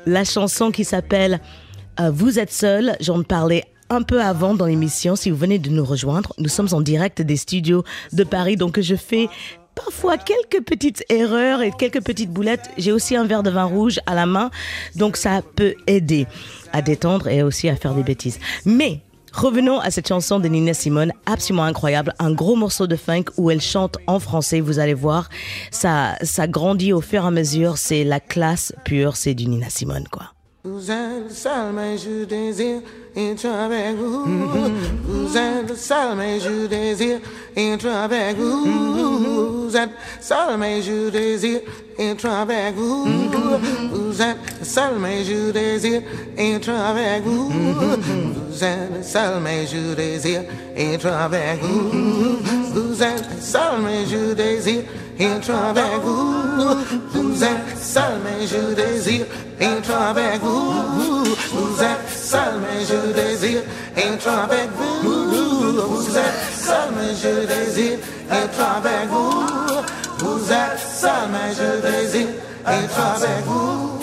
La 0.06 0.24
chanson 0.24 0.70
qui 0.70 0.84
s'appelle 0.84 1.40
euh, 2.00 2.10
Vous 2.10 2.38
êtes 2.38 2.52
seul, 2.52 2.96
j'en 3.00 3.22
parlais 3.22 3.64
un 3.90 4.02
peu 4.02 4.22
avant 4.22 4.54
dans 4.54 4.66
l'émission, 4.66 5.16
si 5.16 5.30
vous 5.30 5.36
venez 5.36 5.58
de 5.58 5.70
nous 5.70 5.84
rejoindre, 5.84 6.34
nous 6.38 6.48
sommes 6.48 6.68
en 6.72 6.80
direct 6.80 7.22
des 7.22 7.36
studios 7.36 7.84
de 8.12 8.24
Paris, 8.24 8.56
donc 8.56 8.80
je 8.80 8.94
fais 8.94 9.28
parfois 9.84 10.18
quelques 10.18 10.64
petites 10.64 11.04
erreurs 11.08 11.62
et 11.62 11.70
quelques 11.70 12.02
petites 12.02 12.30
boulettes. 12.30 12.70
J'ai 12.76 12.92
aussi 12.92 13.16
un 13.16 13.24
verre 13.24 13.42
de 13.42 13.50
vin 13.50 13.64
rouge 13.64 14.00
à 14.06 14.14
la 14.14 14.26
main, 14.26 14.50
donc 14.96 15.16
ça 15.16 15.42
peut 15.56 15.74
aider 15.86 16.26
à 16.72 16.82
détendre 16.82 17.28
et 17.28 17.42
aussi 17.42 17.68
à 17.68 17.76
faire 17.76 17.94
des 17.94 18.02
bêtises. 18.02 18.38
Mais 18.64 19.00
Revenons 19.30 19.78
à 19.78 19.90
cette 19.90 20.08
chanson 20.08 20.40
de 20.40 20.48
Nina 20.48 20.72
Simone, 20.72 21.12
absolument 21.26 21.64
incroyable, 21.64 22.14
un 22.18 22.32
gros 22.32 22.56
morceau 22.56 22.86
de 22.86 22.96
funk 22.96 23.24
où 23.36 23.50
elle 23.50 23.60
chante 23.60 23.98
en 24.06 24.18
français, 24.20 24.60
vous 24.60 24.78
allez 24.78 24.94
voir, 24.94 25.28
ça, 25.70 26.16
ça 26.22 26.48
grandit 26.48 26.94
au 26.94 27.02
fur 27.02 27.22
et 27.22 27.26
à 27.26 27.30
mesure, 27.30 27.76
c'est 27.76 28.04
la 28.04 28.20
classe 28.20 28.72
pure, 28.84 29.16
c'est 29.16 29.34
du 29.34 29.46
Nina 29.46 29.68
Simone 29.68 30.08
quoi. 30.10 30.32
Vous 30.70 30.90
êtes 30.90 31.28
le 31.28 31.34
seul, 31.34 31.72
mais 31.74 31.96
je 31.96 32.24
désire 32.24 32.80
être 33.16 33.46
avec 33.46 33.96
vous. 33.96 34.24
Vous 35.04 35.36
êtes 35.36 35.68
le 35.68 35.74
seul, 35.74 36.16
mais 36.16 36.38
je 36.40 36.66
désire 36.66 37.20
être 37.56 37.86
avec 37.86 38.36
vous. 38.36 39.64
Vous 39.64 39.76
êtes 39.76 39.90
seul, 40.20 40.58
mais 40.58 40.82
je 40.82 41.08
désire 41.08 41.60
être 41.98 42.26
avec 42.26 42.74
vous. 42.74 43.06
Vous 43.92 44.20
êtes 44.20 44.36
le 44.60 44.64
seul, 44.64 44.98
mais 44.98 45.24
je 45.24 45.50
désire 45.50 46.02
être 46.36 46.70
avec 46.70 47.22
vous. 47.24 47.50
Vous 47.50 48.64
êtes 48.64 48.90
le 48.94 49.02
seul, 49.02 49.40
mais 49.42 49.66
je 49.66 49.94
désire 49.94 50.42
être 50.76 51.06
avec 51.06 51.62
vous. 51.62 51.90
Vous 52.74 53.02
êtes 53.02 53.24
le 53.34 53.40
seul, 53.40 53.80
mais 53.82 54.04
je 54.06 54.34
désire 54.34 54.82
être 55.20 55.50
avec 55.50 56.00
vous. 56.02 56.34
Vous 57.12 57.44
êtes 57.44 57.78
seul, 57.80 58.18
mais 58.24 58.46
je 58.46 58.74
désire 58.74 59.26
être 59.60 59.90
avec 59.90 60.40
vous. 60.40 61.24
Vous 61.52 61.82
êtes 61.82 62.10
seul, 62.10 62.54
mais 62.60 62.84
je 62.84 63.12
désire 63.12 63.62
être 63.96 64.28
avec 64.28 64.68
vous. 64.76 65.88
Vous 65.88 66.16
êtes 66.16 66.54
seul, 66.54 66.88
mais 66.96 67.14
je 67.14 67.46
désire 67.46 67.98
être 68.30 68.60
avec 68.76 69.08
vous. 69.08 69.46
Vous 70.18 70.52
êtes 70.52 70.78
seul, 71.00 71.28
mais 71.32 71.54
je 71.54 71.80
désire 71.86 72.28
être 72.66 73.00
avec 73.16 73.44
vous. 73.46 73.98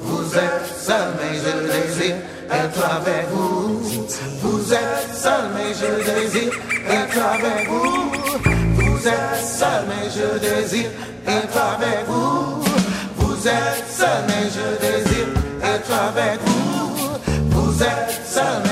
Vous 0.00 0.36
êtes 0.36 0.66
seul, 0.78 1.08
mais 1.20 1.38
je 1.38 1.54
désire 1.72 2.16
être 2.50 2.90
avec 2.96 3.28
vous. 3.30 3.82
Vous 4.42 4.72
êtes 4.72 5.14
seul, 5.14 5.50
mais 5.54 5.74
je 5.74 6.20
désire 6.20 6.52
être 6.88 7.18
avec 7.34 7.68
vous. 7.68 8.15
Vous 9.06 9.12
êtes 9.12 9.46
seul, 9.46 9.84
mais 9.86 10.10
je 10.10 10.38
désire 10.40 10.90
être 11.28 11.56
avec 11.56 12.08
vous. 12.08 12.64
Vous 13.18 13.46
êtes 13.46 13.88
seul, 13.88 14.24
mais 14.26 14.50
je 14.50 14.84
désire 14.84 15.28
être 15.62 15.92
avec 15.92 16.40
vous. 16.44 16.90
Vous 17.50 17.82
êtes 17.84 18.20
seul, 18.26 18.65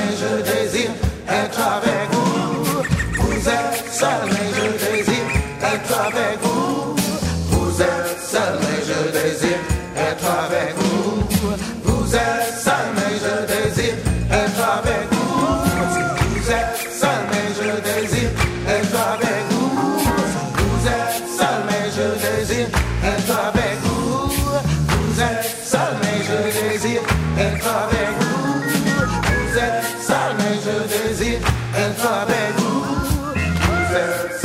Vous 33.95 34.44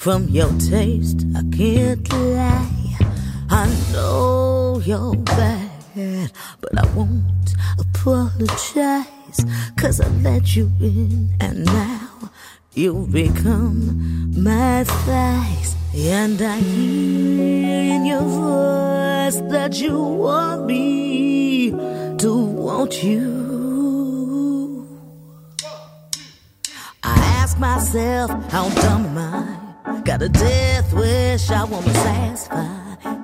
from 0.00 0.26
your 0.30 0.50
taste, 0.58 1.26
I 1.36 1.42
can't 1.54 2.10
lie. 2.10 2.96
I 3.50 3.68
know 3.92 4.80
you're 4.82 5.14
bad, 5.14 6.32
but 6.62 6.78
I 6.78 6.86
won't 6.94 7.54
apologize. 7.78 9.44
Cause 9.76 10.00
I 10.00 10.08
let 10.22 10.56
you 10.56 10.70
in, 10.80 11.28
and 11.38 11.66
now 11.66 12.30
you've 12.72 13.12
become 13.12 14.32
my 14.42 14.84
thighs. 14.84 15.76
And 15.94 16.40
I 16.40 16.56
hear 16.56 17.94
in 17.96 18.06
your 18.06 18.22
voice 18.22 19.42
that 19.52 19.82
you 19.82 20.02
want 20.02 20.64
me 20.64 21.72
to 21.72 22.34
want 22.34 23.02
you. 23.02 24.88
I 27.02 27.18
ask 27.42 27.58
myself, 27.58 28.30
how 28.50 28.70
dumb 28.70 29.04
am 29.04 29.18
I? 29.18 29.59
Got 30.04 30.22
a 30.22 30.28
death 30.28 30.92
wish 30.92 31.50
I 31.50 31.64
wanna 31.64 31.94
satisfy. 31.94 32.66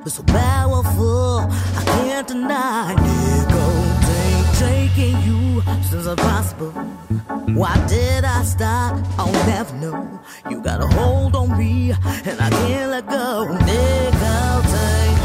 It's 0.05 0.15
so 0.15 0.23
powerful, 0.23 1.41
I 1.41 1.83
can't 1.85 2.27
deny. 2.29 2.95
Go 3.51 3.65
take, 4.07 4.47
taking 4.59 5.23
you 5.23 5.63
seems 5.83 6.07
impossible. 6.07 6.73
Why 7.61 7.75
did 7.87 8.25
I 8.25 8.43
stop? 8.43 8.99
I'll 9.19 9.33
never 9.47 9.75
know. 9.77 10.21
You 10.51 10.61
got 10.63 10.81
a 10.81 10.87
hold 10.87 11.37
on 11.37 11.59
me, 11.59 11.93
and 11.93 12.41
I 12.41 12.51
can't 12.51 12.91
let 12.91 13.07
go. 13.09 13.45
Nicotine, 13.67 15.17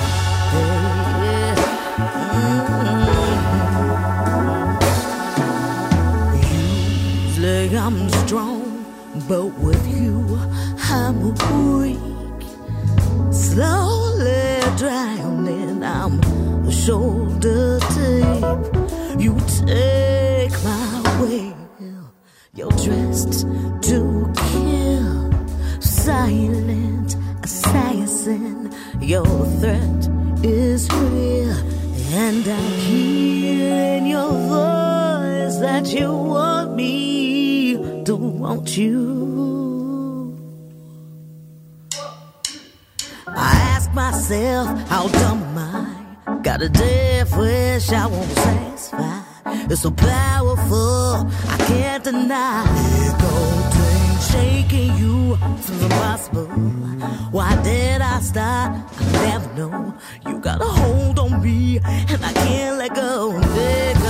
yeah. 1.23 1.55
Mm. 2.41 2.49
Usually 7.27 7.77
I'm 7.77 8.09
strong, 8.25 8.85
but 9.27 9.45
with 9.59 9.87
you 9.87 10.21
I'm 11.11 11.79
weak. 11.81 12.43
Slowly 13.33 14.61
drowning, 14.77 15.83
I'm 15.83 16.21
a 16.65 16.71
shoulder 16.71 17.79
deep. 17.79 19.19
You 19.19 19.35
take 19.67 20.53
my 20.63 21.17
will, 21.19 22.13
you're 22.53 22.71
dressed 22.85 23.41
to 23.89 24.31
kill. 24.51 25.81
Silent 25.81 27.17
assassin, 27.43 28.71
your 29.01 29.25
threat 29.59 30.07
is 30.45 30.89
real. 30.93 31.57
And 32.13 32.47
I 32.47 32.61
hear 32.87 33.97
in 33.97 34.05
your 34.05 34.31
voice 34.31 35.57
that 35.57 35.91
you 35.93 36.09
want 36.09 36.75
me 36.75 38.03
to 38.05 38.15
want 38.15 38.77
you. 38.77 39.60
Ask 43.91 44.29
myself, 44.29 44.89
how 44.89 45.07
dumb 45.07 45.43
am 45.43 45.57
I? 45.57 46.41
Got 46.41 46.61
a 46.61 46.69
death 46.69 47.35
wish 47.37 47.91
I 47.91 48.07
won't 48.07 48.31
satisfy. 48.31 49.21
It's 49.69 49.81
so 49.81 49.91
powerful, 49.91 51.29
I 51.49 51.57
can't 51.67 52.03
deny. 52.03 52.65
Shaking 54.31 54.97
you 54.97 55.37
seems 55.61 55.83
impossible. 55.83 56.45
Why 57.31 57.61
did 57.63 58.01
I 58.01 58.19
start? 58.19 58.77
I 58.99 59.25
never 59.25 59.53
know. 59.55 59.93
You 60.27 60.39
got 60.39 60.61
a 60.61 60.65
hold 60.65 61.19
on 61.19 61.41
me, 61.41 61.79
and 61.83 62.25
I 62.25 62.33
can't 62.33 62.77
let 62.77 62.95
go. 62.95 63.37
Nicotine. 63.37 64.00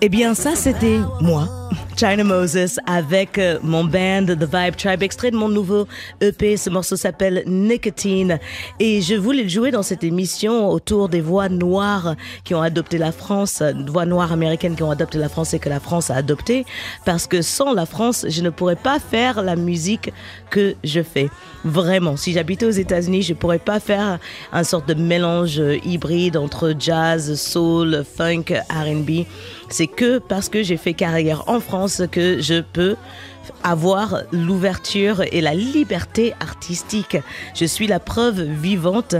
Eh 0.00 0.08
bien, 0.08 0.34
ça, 0.34 0.54
c'était 0.54 1.00
moi. 1.20 1.67
China 1.98 2.22
Moses 2.22 2.78
avec 2.86 3.38
euh, 3.38 3.58
mon 3.60 3.82
band 3.82 4.26
The 4.26 4.44
Vibe 4.44 4.76
Tribe, 4.76 5.02
extrait 5.02 5.32
de 5.32 5.36
mon 5.36 5.48
nouveau 5.48 5.88
EP. 6.20 6.56
Ce 6.56 6.70
morceau 6.70 6.94
s'appelle 6.94 7.42
Nicotine 7.44 8.38
et 8.78 9.02
je 9.02 9.16
voulais 9.16 9.42
le 9.42 9.48
jouer 9.48 9.72
dans 9.72 9.82
cette 9.82 10.04
émission 10.04 10.68
autour 10.70 11.08
des 11.08 11.20
voix 11.20 11.48
noires 11.48 12.14
qui 12.44 12.54
ont 12.54 12.62
adopté 12.62 12.98
la 12.98 13.10
France, 13.10 13.64
voix 13.88 14.06
noires 14.06 14.30
américaines 14.30 14.76
qui 14.76 14.84
ont 14.84 14.92
adopté 14.92 15.18
la 15.18 15.28
France 15.28 15.54
et 15.54 15.58
que 15.58 15.68
la 15.68 15.80
France 15.80 16.08
a 16.10 16.14
adopté 16.14 16.66
parce 17.04 17.26
que 17.26 17.42
sans 17.42 17.72
la 17.72 17.84
France, 17.84 18.26
je 18.28 18.42
ne 18.42 18.50
pourrais 18.50 18.76
pas 18.76 19.00
faire 19.00 19.42
la 19.42 19.56
musique 19.56 20.12
que 20.50 20.76
je 20.84 21.02
fais. 21.02 21.28
Vraiment, 21.64 22.16
si 22.16 22.32
j'habitais 22.32 22.66
aux 22.66 22.70
États-Unis, 22.70 23.22
je 23.22 23.34
pourrais 23.34 23.58
pas 23.58 23.80
faire 23.80 24.20
un 24.52 24.62
sorte 24.62 24.86
de 24.86 24.94
mélange 24.94 25.60
hybride 25.84 26.36
entre 26.36 26.74
jazz, 26.78 27.34
soul, 27.34 28.04
funk, 28.04 28.54
R&B. 28.70 29.26
C'est 29.70 29.86
que 29.86 30.18
parce 30.18 30.48
que 30.48 30.62
j'ai 30.62 30.76
fait 30.76 30.94
carrière 30.94 31.44
en 31.48 31.60
France 31.60 32.02
que 32.10 32.40
je 32.40 32.60
peux 32.60 32.96
avoir 33.62 34.22
l'ouverture 34.32 35.22
et 35.32 35.40
la 35.40 35.54
liberté 35.54 36.34
artistique. 36.40 37.16
Je 37.54 37.64
suis 37.64 37.86
la 37.86 38.00
preuve 38.00 38.42
vivante 38.42 39.16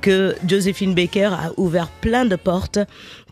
que 0.00 0.34
Josephine 0.46 0.94
Baker 0.94 1.30
a 1.32 1.52
ouvert 1.56 1.88
plein 2.00 2.24
de 2.24 2.36
portes 2.36 2.78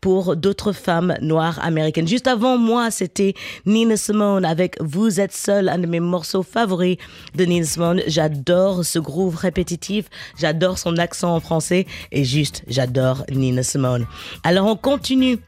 pour 0.00 0.36
d'autres 0.36 0.72
femmes 0.72 1.16
noires 1.20 1.58
américaines. 1.62 2.06
Juste 2.06 2.28
avant 2.28 2.56
moi, 2.56 2.90
c'était 2.90 3.34
Nina 3.66 3.96
Simone 3.96 4.44
avec 4.44 4.76
Vous 4.80 5.20
êtes 5.20 5.32
seule, 5.32 5.68
un 5.68 5.78
de 5.78 5.86
mes 5.86 6.00
morceaux 6.00 6.42
favoris 6.42 6.96
de 7.34 7.44
Nina 7.44 7.66
Simone. 7.66 8.02
J'adore 8.06 8.84
ce 8.84 8.98
groove 8.98 9.36
répétitif, 9.36 10.06
j'adore 10.38 10.78
son 10.78 10.96
accent 10.98 11.34
en 11.34 11.40
français 11.40 11.86
et 12.12 12.24
juste, 12.24 12.62
j'adore 12.68 13.24
Nina 13.30 13.62
Simone. 13.62 14.06
Alors 14.44 14.66
on 14.66 14.76
continue 14.76 15.38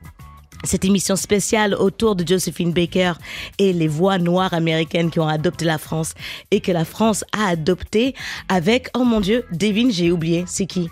cette 0.64 0.84
émission 0.84 1.16
spéciale 1.16 1.74
autour 1.74 2.16
de 2.16 2.26
Josephine 2.26 2.72
Baker 2.72 3.14
et 3.58 3.72
les 3.72 3.88
voix 3.88 4.18
noires 4.18 4.54
américaines 4.54 5.10
qui 5.10 5.20
ont 5.20 5.28
adopté 5.28 5.64
la 5.64 5.78
France 5.78 6.14
et 6.50 6.60
que 6.60 6.72
la 6.72 6.84
France 6.84 7.24
a 7.32 7.48
adopté 7.48 8.14
avec, 8.48 8.88
oh 8.94 9.04
mon 9.04 9.20
Dieu, 9.20 9.44
Devine, 9.52 9.90
j'ai 9.90 10.12
oublié, 10.12 10.44
c'est 10.46 10.66
qui? 10.66 10.90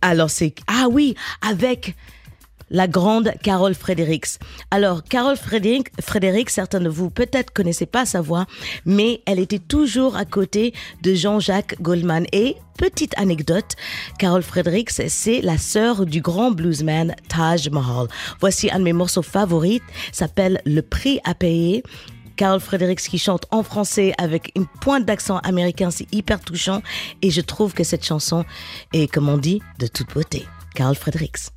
Alors 0.00 0.30
c'est, 0.30 0.54
ah 0.66 0.88
oui, 0.90 1.14
avec 1.40 1.94
la 2.72 2.88
grande 2.88 3.32
Carole 3.42 3.74
Fredericks. 3.74 4.40
Alors, 4.70 5.04
Carole 5.04 5.36
Fredericks, 5.36 6.50
certains 6.50 6.80
de 6.80 6.88
vous 6.88 7.10
peut-être 7.10 7.52
connaissez 7.52 7.86
pas 7.86 8.04
sa 8.04 8.20
voix, 8.20 8.46
mais 8.84 9.22
elle 9.26 9.38
était 9.38 9.60
toujours 9.60 10.16
à 10.16 10.24
côté 10.24 10.74
de 11.02 11.14
Jean-Jacques 11.14 11.80
Goldman. 11.80 12.26
Et 12.32 12.56
petite 12.76 13.16
anecdote, 13.18 13.76
Carole 14.18 14.42
Fredericks, 14.42 14.90
c'est 14.90 15.40
la 15.42 15.58
sœur 15.58 16.06
du 16.06 16.20
grand 16.20 16.50
bluesman 16.50 17.14
Taj 17.28 17.68
Mahal. 17.68 18.08
Voici 18.40 18.70
un 18.70 18.78
de 18.78 18.84
mes 18.84 18.92
morceaux 18.92 19.22
favoris, 19.22 19.80
s'appelle 20.10 20.60
Le 20.64 20.80
prix 20.80 21.20
à 21.24 21.34
payer. 21.34 21.82
Carole 22.36 22.60
Fredericks 22.60 23.02
qui 23.02 23.18
chante 23.18 23.46
en 23.50 23.62
français 23.62 24.14
avec 24.16 24.50
une 24.56 24.66
pointe 24.66 25.04
d'accent 25.04 25.38
américain, 25.38 25.90
c'est 25.90 26.12
hyper 26.14 26.40
touchant 26.40 26.82
et 27.20 27.30
je 27.30 27.42
trouve 27.42 27.74
que 27.74 27.84
cette 27.84 28.04
chanson 28.04 28.44
est, 28.94 29.06
comme 29.12 29.28
on 29.28 29.36
dit, 29.36 29.60
de 29.78 29.86
toute 29.86 30.12
beauté. 30.14 30.46
Carole 30.74 30.96
Fredericks. 30.96 31.50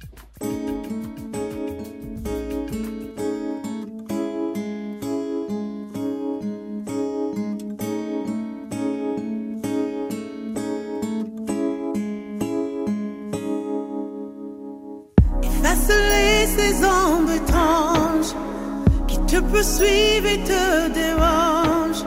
Et 20.35 20.39
te 20.39 20.89
dérange, 21.01 22.01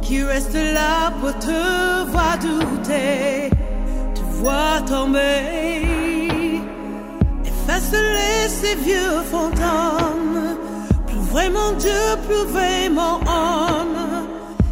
qui 0.00 0.22
reste 0.22 0.54
là 0.54 1.12
pour 1.20 1.34
te 1.38 1.60
voir 2.10 2.36
douter, 2.38 3.50
te 4.14 4.22
voir 4.40 4.84
tomber. 4.84 6.60
Efface-les 7.50 8.48
ces 8.60 8.74
vieux 8.86 9.16
fantômes, 9.30 10.56
plus 11.06 11.24
vraiment 11.34 11.72
Dieu, 11.78 12.02
plus 12.26 12.44
vraiment 12.56 13.16
homme, 13.40 14.26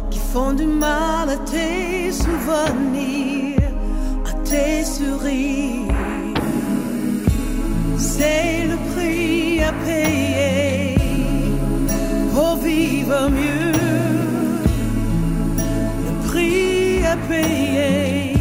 qui 0.09 0.19
font 0.33 0.53
du 0.53 0.65
mal 0.65 1.29
à 1.29 1.37
tes 1.51 2.11
souvenirs, 2.11 3.71
à 4.29 4.33
tes 4.49 4.83
sourires. 4.83 5.95
C'est 7.97 8.67
le 8.71 8.77
prix 8.91 9.63
à 9.63 9.71
payer 9.85 10.70
pour 12.33 12.55
vivre 12.57 13.29
mieux. 13.29 13.71
Le 16.05 16.11
prix 16.27 17.05
à 17.05 17.15
payer 17.29 18.33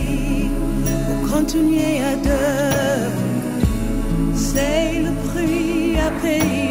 pour 1.06 1.20
continuer 1.32 1.94
à 2.12 2.14
deux, 2.28 3.10
c'est 4.34 5.02
le 5.06 5.12
prix 5.28 5.98
à 5.98 6.10
payer 6.22 6.69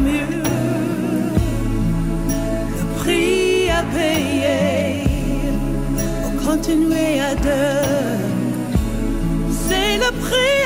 mieux. 0.00 0.42
Le 2.78 2.98
prix 2.98 3.70
à 3.70 3.82
payer 3.94 5.04
pour 6.22 6.52
continuer 6.52 7.20
à 7.20 7.34
deux. 7.34 8.26
C'est 9.68 9.96
le 9.98 10.10
prix 10.24 10.65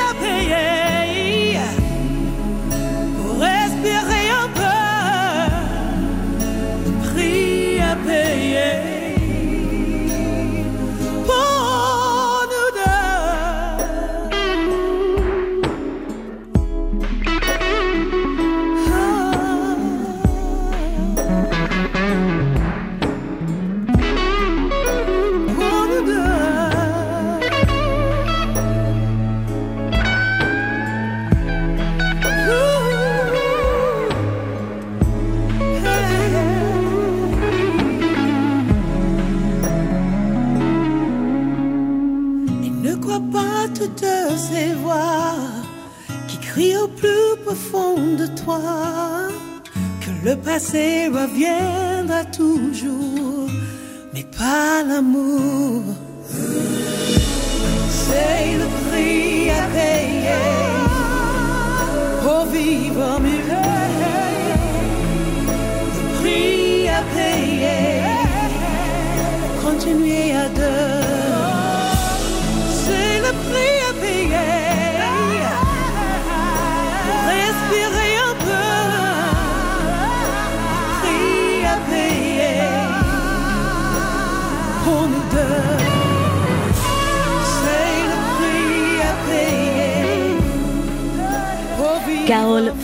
crient 46.50 46.76
au 46.78 46.88
plus 46.88 47.36
profond 47.44 47.96
de 48.16 48.26
toi 48.42 48.60
que 50.02 50.10
le 50.28 50.34
passé 50.36 51.06
reviendra 51.06 52.24
toujours, 52.24 53.48
mais 54.12 54.26
pas 54.36 54.82
l'amour. 54.88 55.82
C'est 58.04 58.46
le 58.62 58.66
prix 58.84 59.50
à 59.62 59.64
payer 59.76 60.46
pour 62.22 62.44
vivre 62.56 63.08
mieux. 63.26 63.68
Le 65.96 66.08
prix 66.18 66.88
à 66.98 67.02
payer 67.16 67.80
continuer 69.64 70.32
à 70.44 70.48
deux. 70.48 70.99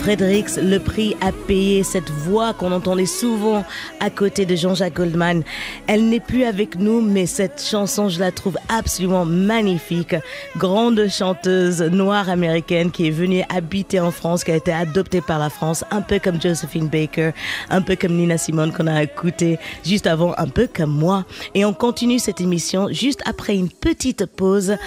Fredericks, 0.07 0.55
le 0.55 0.79
prix 0.79 1.17
à 1.19 1.33
payer, 1.33 1.83
cette 1.83 2.09
voix 2.09 2.53
qu'on 2.53 2.71
entendait 2.71 3.05
souvent 3.05 3.65
à 3.99 4.09
côté 4.09 4.45
de 4.45 4.55
Jean-Jacques 4.55 4.93
Goldman. 4.93 5.43
Elle 5.85 6.07
n'est 6.07 6.21
plus 6.21 6.45
avec 6.45 6.77
nous, 6.77 7.01
mais 7.01 7.25
cette 7.25 7.61
chanson, 7.61 8.07
je 8.07 8.17
la 8.17 8.31
trouve 8.31 8.57
absolument 8.69 9.25
magnifique. 9.25 10.15
Grande 10.55 11.09
chanteuse 11.09 11.81
noire 11.81 12.29
américaine 12.29 12.89
qui 12.89 13.07
est 13.07 13.11
venue 13.11 13.43
habiter 13.53 13.99
en 13.99 14.11
France, 14.11 14.45
qui 14.45 14.51
a 14.51 14.55
été 14.55 14.71
adoptée 14.71 15.19
par 15.19 15.39
la 15.39 15.49
France, 15.49 15.83
un 15.91 15.99
peu 16.01 16.19
comme 16.19 16.41
Josephine 16.41 16.87
Baker, 16.87 17.31
un 17.69 17.81
peu 17.81 17.97
comme 17.97 18.15
Nina 18.15 18.37
Simone 18.37 18.71
qu'on 18.71 18.87
a 18.87 19.03
écouté 19.03 19.59
juste 19.83 20.07
avant, 20.07 20.33
un 20.37 20.47
peu 20.47 20.69
comme 20.73 20.91
moi. 20.91 21.25
Et 21.53 21.65
on 21.65 21.73
continue 21.73 22.19
cette 22.19 22.39
émission 22.39 22.87
juste 22.93 23.21
après 23.25 23.57
une 23.57 23.69
petite 23.69 24.25
pause 24.25 24.77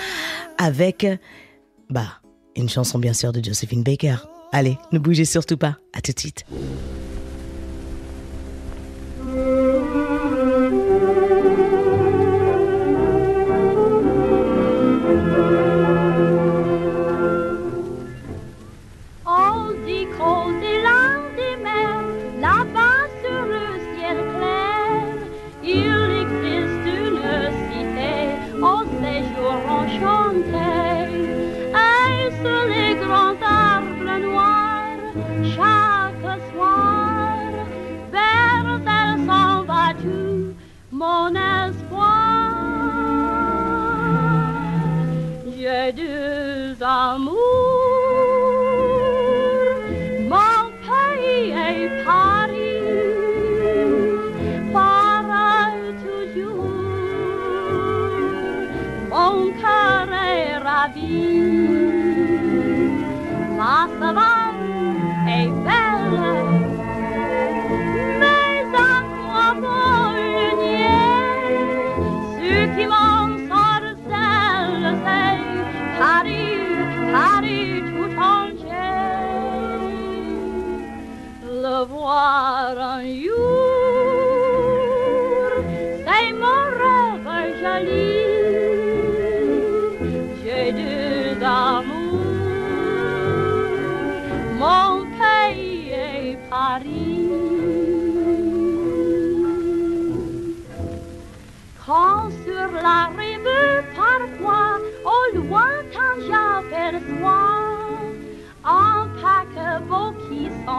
avec, 0.56 1.06
bah, 1.90 2.06
une 2.56 2.70
chanson 2.70 2.98
bien 2.98 3.12
sûr 3.12 3.32
de 3.32 3.44
Josephine 3.44 3.82
Baker. 3.82 4.16
Allez, 4.52 4.78
ne 4.92 4.98
bougez 4.98 5.24
surtout 5.24 5.56
pas. 5.56 5.78
À 5.92 6.00
tout 6.00 6.12
de 6.12 6.18
suite. 6.18 6.44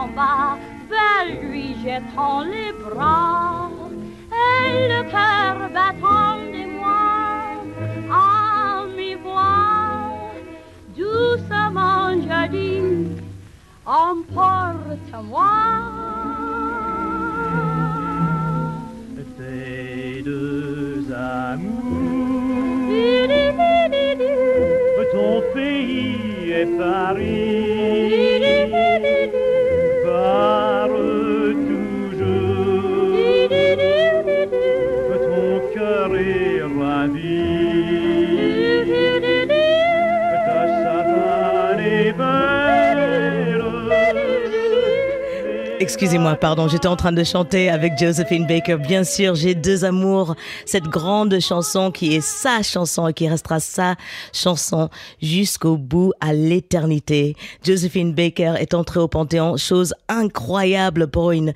S'en 0.02 0.58
vers 0.90 1.40
lui 1.42 1.76
jetant 1.82 2.42
les 2.42 2.72
bras. 2.72 3.70
Et 4.32 4.88
le 4.88 5.02
cœur 5.10 5.70
battant 5.70 6.36
de 6.54 6.64
moi 6.78 7.04
à 8.10 8.84
mi-voix 8.96 10.22
doucement 10.96 12.10
je 12.26 12.48
dis 12.48 13.22
emporte-moi 13.86 15.52
Excusez-moi, 45.82 46.36
pardon, 46.36 46.68
j'étais 46.68 46.86
en 46.86 46.94
train 46.94 47.10
de 47.10 47.24
chanter 47.24 47.68
avec 47.68 47.98
Josephine 47.98 48.46
Baker. 48.46 48.76
Bien 48.76 49.02
sûr, 49.02 49.34
j'ai 49.34 49.56
deux 49.56 49.84
amours. 49.84 50.36
Cette 50.64 50.84
grande 50.84 51.40
chanson 51.40 51.90
qui 51.90 52.14
est 52.14 52.20
sa 52.20 52.62
chanson 52.62 53.08
et 53.08 53.12
qui 53.12 53.28
restera 53.28 53.58
sa 53.58 53.96
chanson 54.32 54.90
jusqu'au 55.20 55.76
bout, 55.76 56.12
à 56.20 56.34
l'éternité. 56.34 57.34
Josephine 57.66 58.12
Baker 58.14 58.54
est 58.60 58.74
entrée 58.74 59.00
au 59.00 59.08
Panthéon, 59.08 59.56
chose 59.56 59.92
incroyable 60.08 61.08
pour 61.08 61.32
une 61.32 61.52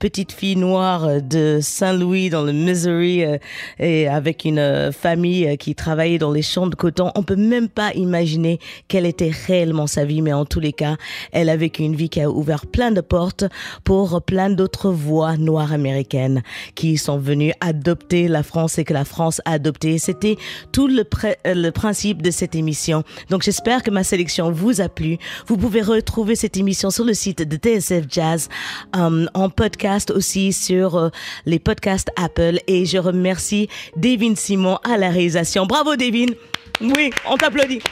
petite 0.00 0.32
fille 0.32 0.56
noire 0.56 1.22
de 1.22 1.60
Saint-Louis 1.62 2.30
dans 2.30 2.42
le 2.42 2.50
Missouri 2.50 3.24
euh, 3.24 3.38
et 3.78 4.08
avec 4.08 4.44
une 4.44 4.58
euh, 4.58 4.90
famille 4.90 5.46
euh, 5.46 5.54
qui 5.54 5.76
travaillait 5.76 6.18
dans 6.18 6.32
les 6.32 6.42
champs 6.42 6.66
de 6.66 6.74
coton. 6.74 7.12
On 7.14 7.22
peut 7.22 7.36
même 7.36 7.68
pas 7.68 7.92
imaginer 7.94 8.58
quelle 8.88 9.06
était 9.06 9.30
réellement 9.46 9.86
sa 9.86 10.04
vie, 10.04 10.20
mais 10.20 10.32
en 10.32 10.46
tous 10.46 10.58
les 10.58 10.72
cas, 10.72 10.96
elle 11.30 11.48
a 11.48 11.56
vécu 11.56 11.84
une 11.84 11.94
vie 11.94 12.08
qui 12.08 12.20
a 12.20 12.28
ouvert 12.28 12.66
plein 12.66 12.90
de 12.90 13.00
portes 13.00 13.44
pour 13.84 14.22
plein 14.22 14.50
d'autres 14.50 14.90
voix 14.90 15.36
noires 15.36 15.72
américaines 15.72 16.42
qui 16.74 16.98
sont 16.98 17.18
venues 17.18 17.52
adopter 17.60 18.28
la 18.28 18.42
France 18.42 18.78
et 18.78 18.84
que 18.84 18.92
la 18.92 19.04
France 19.04 19.40
a 19.44 19.52
adopté. 19.52 19.98
C'était 19.98 20.36
tout 20.72 20.88
le, 20.88 21.04
le 21.44 21.70
principe 21.70 22.22
de 22.22 22.30
cette 22.30 22.54
émission. 22.54 23.04
Donc 23.30 23.42
j'espère 23.42 23.82
que 23.82 23.90
ma 23.90 24.04
sélection 24.04 24.50
vous 24.50 24.80
a 24.80 24.88
plu. 24.88 25.18
Vous 25.46 25.56
pouvez 25.56 25.82
retrouver 25.82 26.36
cette 26.36 26.56
émission 26.56 26.90
sur 26.90 27.04
le 27.04 27.14
site 27.14 27.42
de 27.42 27.56
TSF 27.56 28.04
Jazz, 28.08 28.48
euh, 28.96 29.26
en 29.34 29.50
podcast 29.50 30.10
aussi 30.10 30.52
sur 30.52 30.96
euh, 30.96 31.08
les 31.46 31.58
podcasts 31.58 32.10
Apple. 32.16 32.58
Et 32.66 32.86
je 32.86 32.98
remercie 32.98 33.68
Devin 33.96 34.34
Simon 34.34 34.78
à 34.84 34.96
la 34.96 35.10
réalisation. 35.10 35.66
Bravo 35.66 35.96
Devin. 35.96 36.32
Oui, 36.80 37.10
on 37.28 37.36
t'applaudit. 37.36 37.82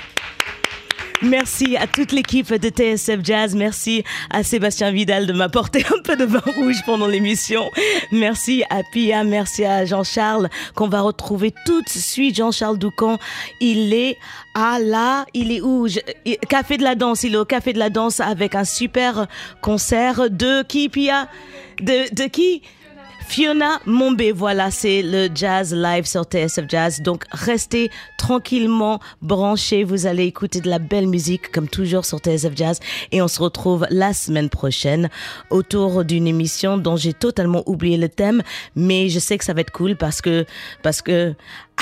Merci 1.22 1.76
à 1.78 1.86
toute 1.86 2.12
l'équipe 2.12 2.52
de 2.52 2.68
TSF 2.68 3.20
Jazz. 3.22 3.54
Merci 3.54 4.04
à 4.30 4.42
Sébastien 4.42 4.90
Vidal 4.90 5.26
de 5.26 5.32
m'apporter 5.32 5.82
un 5.96 6.02
peu 6.02 6.14
de 6.14 6.24
vin 6.24 6.42
rouge 6.56 6.76
pendant 6.84 7.06
l'émission. 7.06 7.70
Merci 8.12 8.64
à 8.68 8.82
Pia, 8.92 9.24
merci 9.24 9.64
à 9.64 9.86
Jean-Charles 9.86 10.50
qu'on 10.74 10.88
va 10.88 11.00
retrouver 11.00 11.54
tout 11.64 11.80
de 11.80 11.88
suite. 11.88 12.36
Jean-Charles 12.36 12.78
Doucan, 12.78 13.18
il 13.60 13.94
est 13.94 14.18
à 14.54 14.78
la, 14.78 15.24
il 15.32 15.52
est 15.52 15.62
où? 15.62 15.86
Café 16.48 16.76
de 16.76 16.82
la 16.82 16.94
danse. 16.94 17.24
Il 17.24 17.34
est 17.34 17.38
au 17.38 17.46
Café 17.46 17.72
de 17.72 17.78
la 17.78 17.88
danse 17.88 18.20
avec 18.20 18.54
un 18.54 18.64
super 18.64 19.26
concert 19.62 20.30
de 20.30 20.62
qui 20.64 20.90
Pia? 20.90 21.28
De, 21.80 22.14
de 22.14 22.28
qui? 22.28 22.62
Fiona 23.28 23.80
Mombe, 23.86 24.22
voilà, 24.34 24.70
c'est 24.70 25.02
le 25.02 25.28
Jazz 25.34 25.74
Live 25.74 26.06
sur 26.06 26.22
TSF 26.22 26.64
Jazz. 26.68 27.02
Donc 27.02 27.24
restez 27.32 27.90
tranquillement 28.16 29.00
branchés. 29.20 29.84
Vous 29.84 30.06
allez 30.06 30.24
écouter 30.24 30.60
de 30.60 30.70
la 30.70 30.78
belle 30.78 31.06
musique 31.06 31.50
comme 31.50 31.68
toujours 31.68 32.04
sur 32.04 32.18
TSF 32.18 32.56
Jazz. 32.56 32.80
Et 33.12 33.20
on 33.20 33.28
se 33.28 33.42
retrouve 33.42 33.86
la 33.90 34.14
semaine 34.14 34.48
prochaine 34.48 35.10
autour 35.50 36.04
d'une 36.04 36.26
émission 36.26 36.78
dont 36.78 36.96
j'ai 36.96 37.12
totalement 37.12 37.62
oublié 37.66 37.96
le 37.98 38.08
thème. 38.08 38.42
Mais 38.74 39.08
je 39.08 39.18
sais 39.18 39.36
que 39.36 39.44
ça 39.44 39.52
va 39.52 39.60
être 39.60 39.72
cool 39.72 39.96
parce 39.96 40.22
que, 40.22 40.46
parce 40.82 41.02
que, 41.02 41.34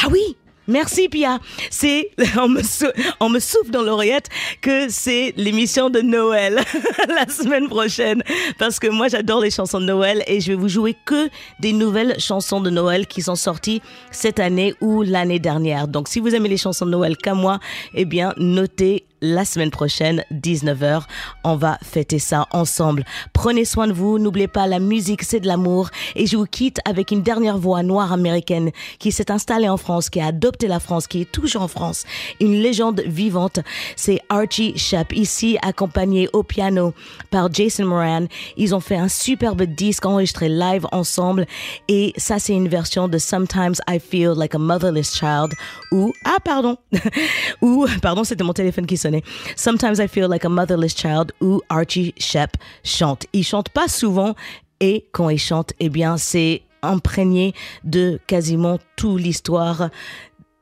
ah 0.02 0.08
oui, 0.10 0.36
Merci 0.66 1.08
Pia. 1.08 1.40
C'est 1.70 2.10
on 2.40 2.48
me, 2.48 3.40
souffle 3.40 3.70
dans 3.70 3.82
l'oreillette 3.82 4.28
que 4.60 4.88
c'est 4.88 5.34
l'émission 5.36 5.90
de 5.90 6.00
Noël 6.00 6.60
la 7.08 7.28
semaine 7.28 7.68
prochaine 7.68 8.22
parce 8.58 8.78
que 8.78 8.86
moi 8.86 9.08
j'adore 9.08 9.40
les 9.40 9.50
chansons 9.50 9.80
de 9.80 9.84
Noël 9.84 10.22
et 10.26 10.40
je 10.40 10.48
vais 10.48 10.54
vous 10.54 10.68
jouer 10.68 10.96
que 11.04 11.28
des 11.60 11.72
nouvelles 11.72 12.18
chansons 12.18 12.60
de 12.60 12.70
Noël 12.70 13.06
qui 13.06 13.22
sont 13.22 13.36
sorties 13.36 13.82
cette 14.10 14.40
année 14.40 14.74
ou 14.80 15.02
l'année 15.02 15.38
dernière. 15.38 15.88
Donc 15.88 16.08
si 16.08 16.20
vous 16.20 16.34
aimez 16.34 16.48
les 16.48 16.56
chansons 16.56 16.86
de 16.86 16.90
Noël 16.90 17.16
comme 17.16 17.40
moi, 17.40 17.58
eh 17.94 18.04
bien 18.04 18.32
notez 18.38 19.04
la 19.24 19.44
semaine 19.44 19.70
prochaine, 19.70 20.22
19h. 20.32 21.02
On 21.44 21.56
va 21.56 21.78
fêter 21.82 22.18
ça 22.18 22.46
ensemble. 22.52 23.04
Prenez 23.32 23.64
soin 23.64 23.88
de 23.88 23.92
vous. 23.92 24.18
N'oubliez 24.18 24.48
pas, 24.48 24.66
la 24.66 24.78
musique, 24.78 25.22
c'est 25.22 25.40
de 25.40 25.46
l'amour. 25.46 25.88
Et 26.14 26.26
je 26.26 26.36
vous 26.36 26.44
quitte 26.44 26.78
avec 26.84 27.10
une 27.10 27.22
dernière 27.22 27.56
voix 27.56 27.82
noire 27.82 28.12
américaine 28.12 28.70
qui 28.98 29.12
s'est 29.12 29.30
installée 29.30 29.68
en 29.68 29.78
France, 29.78 30.10
qui 30.10 30.20
a 30.20 30.26
adopté 30.26 30.68
la 30.68 30.78
France, 30.78 31.06
qui 31.06 31.22
est 31.22 31.32
toujours 31.32 31.62
en 31.62 31.68
France. 31.68 32.04
Une 32.38 32.60
légende 32.60 33.00
vivante. 33.06 33.60
C'est 33.96 34.20
Archie 34.28 34.76
Shepp, 34.76 35.12
ici 35.14 35.56
accompagné 35.62 36.28
au 36.34 36.42
piano 36.42 36.92
par 37.30 37.52
Jason 37.52 37.86
Moran. 37.86 38.26
Ils 38.58 38.74
ont 38.74 38.80
fait 38.80 38.96
un 38.96 39.08
superbe 39.08 39.62
disque 39.62 40.04
enregistré 40.04 40.50
live 40.50 40.86
ensemble. 40.92 41.46
Et 41.88 42.12
ça, 42.18 42.38
c'est 42.38 42.54
une 42.54 42.68
version 42.68 43.08
de 43.08 43.16
Sometimes 43.16 43.76
I 43.88 43.98
Feel 43.98 44.34
Like 44.36 44.54
a 44.54 44.58
Motherless 44.58 45.14
Child 45.14 45.52
ou, 45.92 46.12
ah, 46.26 46.36
pardon, 46.44 46.76
ou, 47.62 47.86
pardon, 48.02 48.22
c'était 48.24 48.44
mon 48.44 48.52
téléphone 48.52 48.84
qui 48.86 48.98
sonnait 48.98 49.13
Sometimes 49.56 49.98
I 49.98 50.08
Feel 50.08 50.28
Like 50.28 50.44
a 50.44 50.48
Motherless 50.48 50.96
Child 50.96 51.32
où 51.40 51.60
Archie 51.68 52.14
Shepp 52.18 52.56
chante. 52.82 53.26
Il 53.32 53.44
chante 53.44 53.68
pas 53.68 53.88
souvent 53.88 54.34
et 54.80 55.06
quand 55.12 55.28
il 55.28 55.38
chante, 55.38 55.72
eh 55.80 55.88
bien, 55.88 56.16
c'est 56.16 56.62
imprégné 56.82 57.54
de 57.84 58.20
quasiment 58.26 58.78
toute 58.96 59.20
l'histoire 59.20 59.90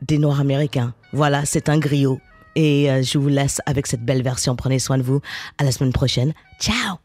des 0.00 0.18
Noirs 0.18 0.40
américains. 0.40 0.94
Voilà, 1.12 1.44
c'est 1.44 1.68
un 1.68 1.78
griot. 1.78 2.20
Et 2.54 2.90
euh, 2.90 3.02
je 3.02 3.18
vous 3.18 3.28
laisse 3.28 3.60
avec 3.66 3.86
cette 3.86 4.04
belle 4.04 4.22
version. 4.22 4.56
Prenez 4.56 4.78
soin 4.78 4.98
de 4.98 5.02
vous. 5.02 5.20
À 5.58 5.64
la 5.64 5.72
semaine 5.72 5.92
prochaine. 5.92 6.34
Ciao! 6.60 6.98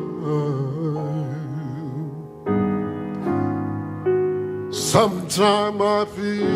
Sometimes 4.73 5.81
I 5.81 6.05
feel 6.13 6.49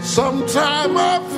Sometime 0.00 0.96
I 0.96 1.18
feel 1.28 1.38